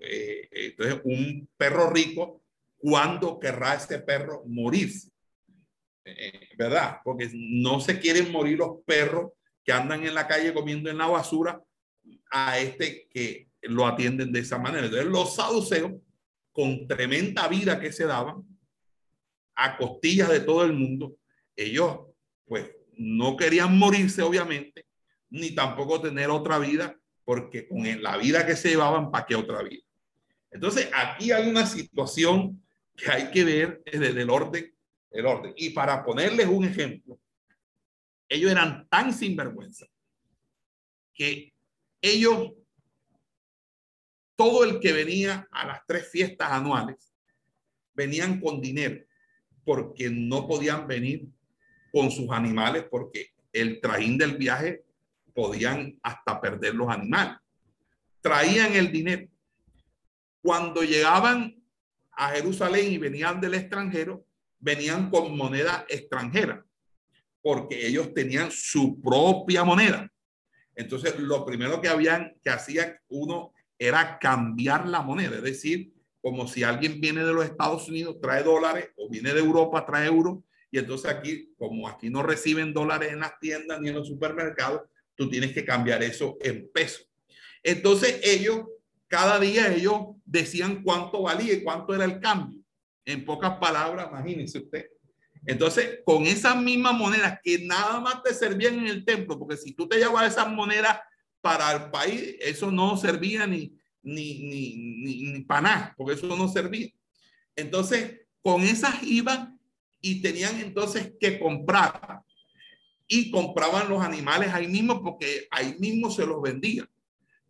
[0.51, 2.43] entonces, un perro rico,
[2.77, 5.11] ¿cuándo querrá ese perro morirse?
[6.05, 6.99] Eh, ¿verdad?
[7.05, 9.33] Porque no se quieren morir los perros
[9.65, 11.63] que andan en la calle comiendo en la basura
[12.31, 14.87] a este que lo atienden de esa manera.
[14.87, 15.93] Entonces los saduceos,
[16.51, 18.45] con tremenda vida que se daban,
[19.55, 21.17] a costillas de todo el mundo,
[21.57, 22.01] ellos
[22.45, 24.87] pues no querían morirse obviamente,
[25.31, 29.63] ni tampoco tener otra vida, porque con la vida que se llevaban, ¿para qué otra
[29.63, 29.83] vida?
[30.51, 32.63] Entonces aquí hay una situación
[32.97, 34.73] que hay que ver desde el orden
[35.13, 35.53] el orden.
[35.57, 37.19] Y para ponerles un ejemplo,
[38.29, 39.87] ellos eran tan sinvergüenza
[41.15, 41.53] que
[42.01, 42.53] ellos,
[44.37, 47.13] todo el que venía a las tres fiestas anuales,
[47.95, 49.05] venían con dinero
[49.65, 51.29] porque no podían venir
[51.93, 54.83] con sus animales porque el trajín del viaje
[55.35, 57.37] podían hasta perder los animales.
[58.21, 59.29] Traían el dinero.
[60.41, 61.63] Cuando llegaban
[62.13, 64.27] a Jerusalén y venían del extranjero,
[64.59, 66.65] venían con moneda extranjera,
[67.43, 70.11] porque ellos tenían su propia moneda.
[70.75, 76.47] Entonces, lo primero que habían que hacía uno era cambiar la moneda, es decir, como
[76.47, 80.39] si alguien viene de los Estados Unidos, trae dólares, o viene de Europa, trae euros,
[80.71, 84.83] y entonces aquí, como aquí no reciben dólares en las tiendas ni en los supermercados,
[85.15, 87.09] tú tienes que cambiar eso en pesos.
[87.63, 88.67] Entonces ellos,
[89.09, 92.61] cada día ellos decían cuánto valía y cuánto era el cambio.
[93.05, 94.87] En pocas palabras, imagínense usted.
[95.45, 99.73] Entonces, con esas mismas monedas que nada más te servían en el templo, porque si
[99.75, 101.01] tú te llevabas esas monedas
[101.41, 104.77] para el país, eso no servía ni, ni, ni,
[105.33, 106.89] ni, para nada, porque eso no servía.
[107.57, 109.59] Entonces, con esas iban
[110.01, 112.23] y tenían entonces que comprar.
[113.15, 116.89] Y compraban los animales ahí mismo porque ahí mismo se los vendían.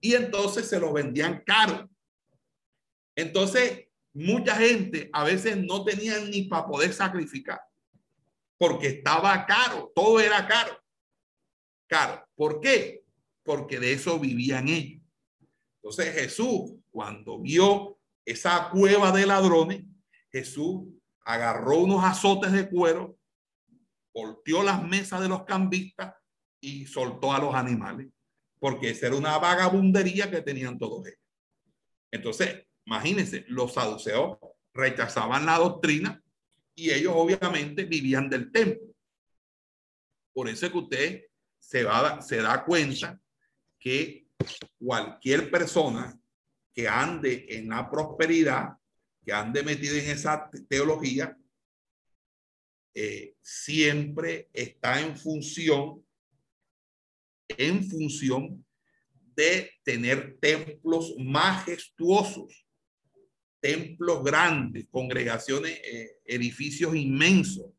[0.01, 1.89] Y entonces se los vendían caro.
[3.15, 7.61] Entonces, mucha gente a veces no tenía ni para poder sacrificar
[8.63, 10.81] porque estaba caro, todo era caro.
[11.89, 12.25] Caro.
[12.37, 13.03] ¿Por qué?
[13.43, 15.03] Porque de eso vivían ellos.
[15.79, 19.83] Entonces Jesús, cuando vio esa cueva de ladrones,
[20.31, 20.85] Jesús
[21.25, 23.17] agarró unos azotes de cuero,
[24.15, 26.15] volteó las mesas de los cambistas
[26.61, 28.09] y soltó a los animales,
[28.59, 31.19] porque esa era una vagabundería que tenían todos ellos.
[32.11, 34.39] Entonces, Imagínense, los saduceos
[34.75, 36.23] rechazaban la doctrina
[36.75, 38.95] y ellos obviamente vivían del templo.
[40.33, 41.25] Por eso es que usted
[41.59, 43.21] se, va, se da cuenta
[43.79, 44.27] que
[44.79, 46.19] cualquier persona
[46.73, 48.77] que ande en la prosperidad,
[49.25, 51.37] que ande metido en esa teología,
[52.95, 56.05] eh, siempre está en función,
[57.49, 58.65] en función
[59.35, 62.67] de tener templos majestuosos,
[63.61, 67.71] templos grandes, congregaciones, eh, edificios inmensos,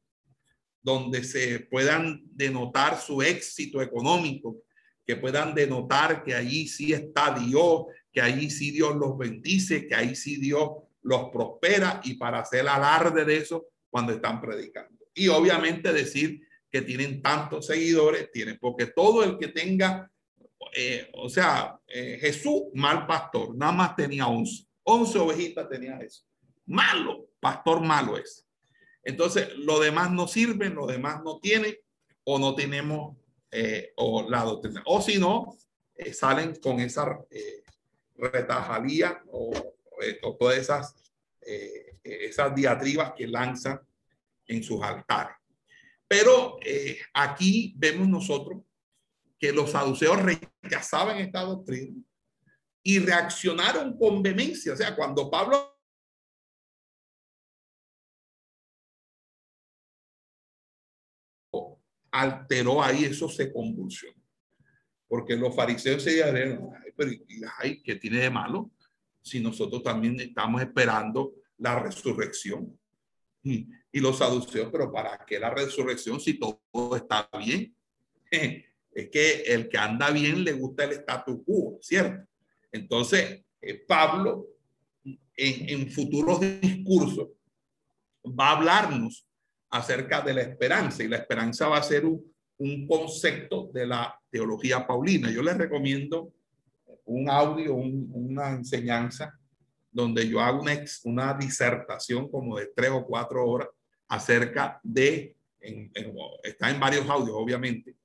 [0.81, 4.64] donde se puedan denotar su éxito económico,
[5.06, 9.95] que puedan denotar que allí sí está Dios, que allí sí Dios los bendice, que
[9.95, 10.69] ahí sí Dios
[11.02, 14.92] los prospera y para hacer alarde de eso cuando están predicando.
[15.14, 16.41] Y obviamente decir
[16.73, 20.11] que tienen tantos seguidores, tienen, porque todo el que tenga,
[20.76, 26.23] eh, o sea, eh, Jesús, mal pastor, nada más tenía 11, 11 ovejitas tenía eso.
[26.65, 28.48] Malo, pastor malo es.
[29.03, 31.77] Entonces, lo demás no sirve, lo demás no tiene
[32.23, 33.18] o no tenemos
[33.52, 34.81] eh, o la doctrina.
[34.88, 35.56] O si no,
[36.11, 37.19] salen con esa
[38.15, 39.52] retajalía o,
[40.23, 40.95] o, todas esas,
[42.03, 43.80] esas diatribas que lanzan
[44.47, 45.35] en sus altares.
[46.07, 46.59] Pero
[47.13, 48.63] aquí vemos nosotros
[49.39, 52.01] que los saduceos rechazaban esta doctrina
[52.83, 54.73] y reaccionaron con vehemencia.
[54.73, 55.71] O sea, cuando Pablo
[62.11, 64.21] alteró ahí, eso se convulsionó.
[65.07, 66.69] Porque los fariseos se dijeron,
[67.59, 68.71] ay, ¿qué tiene de malo?
[69.21, 72.79] Si nosotros también estamos esperando la resurrección.
[73.93, 77.75] Y, los saduceos, pero ¿para qué la resurrección si todo está bien?
[78.95, 82.27] Es que el que anda bien le gusta el status quo, ¿cierto?
[82.71, 84.49] Entonces, eh, Pablo,
[85.03, 87.29] en, en futuros discursos,
[88.23, 89.25] va a hablarnos
[89.71, 92.23] acerca de la esperanza y la esperanza va a ser un,
[92.57, 95.31] un concepto de la teología paulina.
[95.31, 96.31] Yo les recomiendo
[97.05, 99.37] un audio, una enseñanza
[99.91, 103.67] donde yo hago una, una, disertación como de tres o cuatro horas
[104.14, 105.35] acerca de,
[106.44, 107.95] está en varios audios obviamente,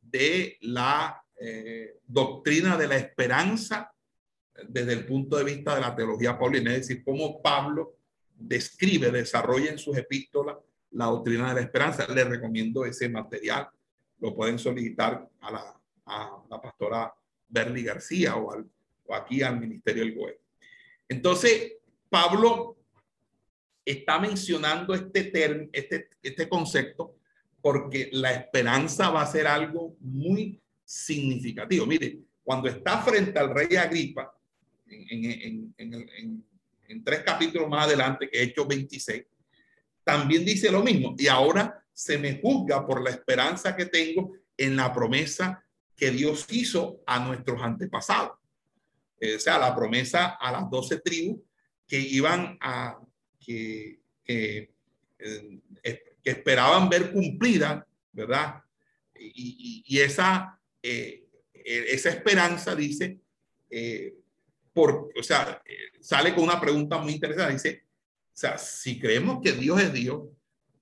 [0.00, 3.92] de la eh, doctrina de la esperanza
[4.68, 7.96] desde el punto de vista de la teología paulina, es decir, cómo Pablo
[8.36, 10.56] describe, desarrolla en sus epístolas
[10.90, 12.06] la doctrina de la esperanza.
[12.12, 13.68] Les recomiendo ese material.
[14.20, 17.14] Lo pueden solicitar a la, a la pastora
[17.48, 18.68] Berly García o, al,
[19.06, 20.42] o aquí al Ministerio del Gobierno.
[21.08, 21.74] Entonces,
[22.08, 22.76] Pablo
[23.84, 27.16] está mencionando este, term, este, este concepto
[27.60, 31.86] porque la esperanza va a ser algo muy significativo.
[31.86, 34.36] Mire, cuando está frente al rey Agripa,
[34.86, 36.44] en, en, en,
[36.88, 39.24] en tres capítulos más adelante, que he hecho 26,
[40.04, 41.14] también dice lo mismo.
[41.18, 45.64] Y ahora se me juzga por la esperanza que tengo en la promesa
[45.96, 48.32] que Dios hizo a nuestros antepasados.
[49.20, 51.40] Eh, o sea, la promesa a las doce tribus
[51.86, 52.98] que iban a,
[53.44, 54.70] que, eh,
[55.12, 58.62] que esperaban ver cumplida, ¿verdad?
[59.18, 63.18] Y, y, esa, eh, esa esperanza dice,
[64.72, 65.62] por, o sea,
[66.00, 67.84] sale con una pregunta muy interesante, dice,
[68.34, 70.22] o sea, si creemos que Dios es Dios,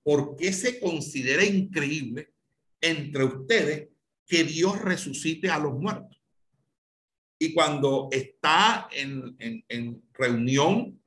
[0.01, 2.33] ¿por qué se considera increíble
[2.81, 3.89] entre ustedes
[4.25, 6.19] que Dios resucite a los muertos?
[7.39, 10.99] Y cuando está en, en, reunión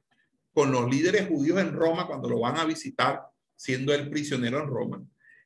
[0.57, 4.69] con los líderes judíos en Roma, cuando lo van a visitar, siendo el prisionero en
[4.69, 5.05] Roma,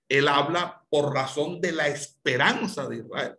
[0.09, 3.35] él habla por razón de la esperanza de Israel.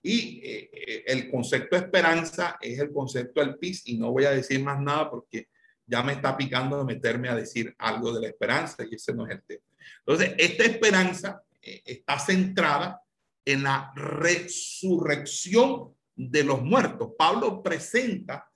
[0.00, 4.30] Y eh, eh, el concepto esperanza es el concepto del PIS, y no voy a
[4.30, 5.48] decir más nada porque
[5.84, 9.26] ya me está picando de meterme a decir algo de la esperanza y ese no
[9.26, 9.64] es el tema.
[10.06, 13.02] Entonces, esta esperanza eh, está centrada
[13.44, 17.10] en la resurrección de los muertos.
[17.18, 18.48] Pablo presenta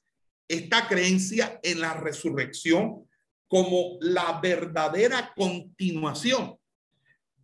[0.48, 3.08] esta creencia en la resurrección
[3.48, 6.56] como la verdadera continuación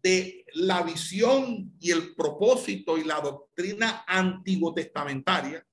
[0.03, 5.66] de la visión y el propósito y la doctrina antiguo testamentaria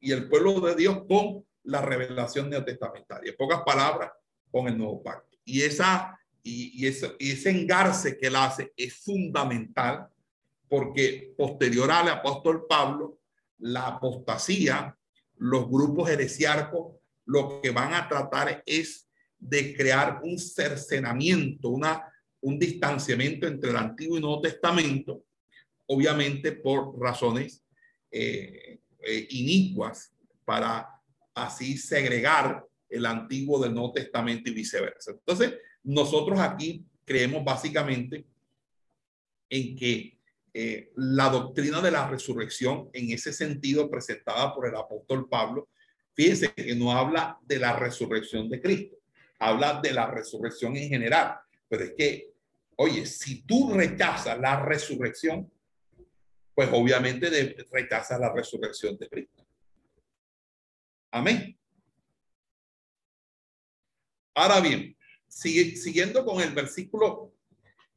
[0.00, 3.30] y el pueblo de Dios con la revelación neotestamentaria.
[3.30, 4.10] En pocas palabras,
[4.50, 5.38] con el nuevo pacto.
[5.44, 10.08] Y, esa, y, y, ese, y ese engarce que él hace es fundamental
[10.68, 13.18] porque posterior al apóstol Pablo,
[13.58, 14.96] la apostasía,
[15.40, 19.08] los grupos heresiarcos, lo que van a tratar es
[19.38, 22.12] de crear un cercenamiento, una,
[22.42, 25.24] un distanciamiento entre el Antiguo y Nuevo Testamento,
[25.86, 27.64] obviamente por razones
[28.10, 30.12] eh, eh, inicuas
[30.44, 30.86] para
[31.34, 35.12] así segregar el Antiguo del Nuevo Testamento y viceversa.
[35.12, 38.26] Entonces, nosotros aquí creemos básicamente
[39.48, 40.19] en que
[40.52, 45.68] eh, la doctrina de la resurrección en ese sentido presentada por el apóstol Pablo,
[46.14, 48.96] fíjense que no habla de la resurrección de Cristo,
[49.38, 52.32] habla de la resurrección en general, pero es que,
[52.76, 55.50] oye, si tú rechazas la resurrección,
[56.54, 57.30] pues obviamente
[57.70, 59.46] rechazas la resurrección de Cristo.
[61.12, 61.56] Amén.
[64.34, 64.96] Ahora bien,
[65.28, 67.32] siguiendo con el versículo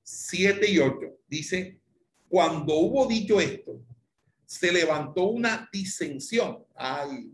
[0.03, 1.79] 7 y 8, dice,
[2.33, 3.79] cuando hubo dicho esto,
[4.43, 6.65] se levantó una disensión.
[6.73, 7.31] Ay,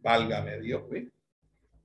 [0.00, 0.84] válgame Dios,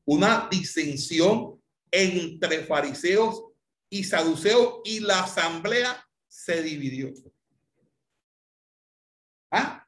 [0.05, 1.59] Una disensión
[1.89, 3.43] entre fariseos
[3.89, 7.11] y saduceos y la asamblea se dividió.
[9.49, 9.87] ¿Ah?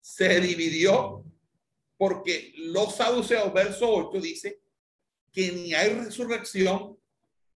[0.00, 1.24] Se dividió
[1.96, 4.60] porque los saduceos, verso 8, dice
[5.30, 6.98] que ni hay resurrección,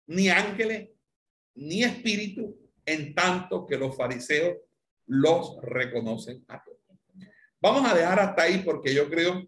[0.06, 0.90] ni ángeles,
[1.54, 4.56] ni espíritu, en tanto que los fariseos
[5.06, 6.76] los reconocen a todos.
[7.60, 9.46] Vamos a dejar hasta ahí porque yo creo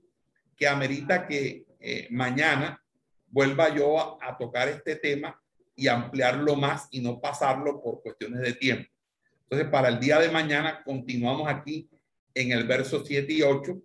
[0.57, 2.83] que amerita que eh, mañana
[3.29, 5.41] vuelva yo a, tocar este tema
[5.77, 8.91] y ampliarlo más y no pasarlo por cuestiones de tiempo.
[9.45, 11.89] Entonces, para el día de mañana continuamos aquí
[12.35, 13.81] en el verso 7 y 8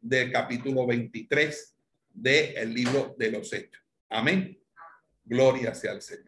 [0.00, 1.76] del capítulo 23
[2.12, 3.82] del libro de los Hechos.
[4.10, 4.58] Amén.
[5.24, 6.27] Gloria sea al Señor.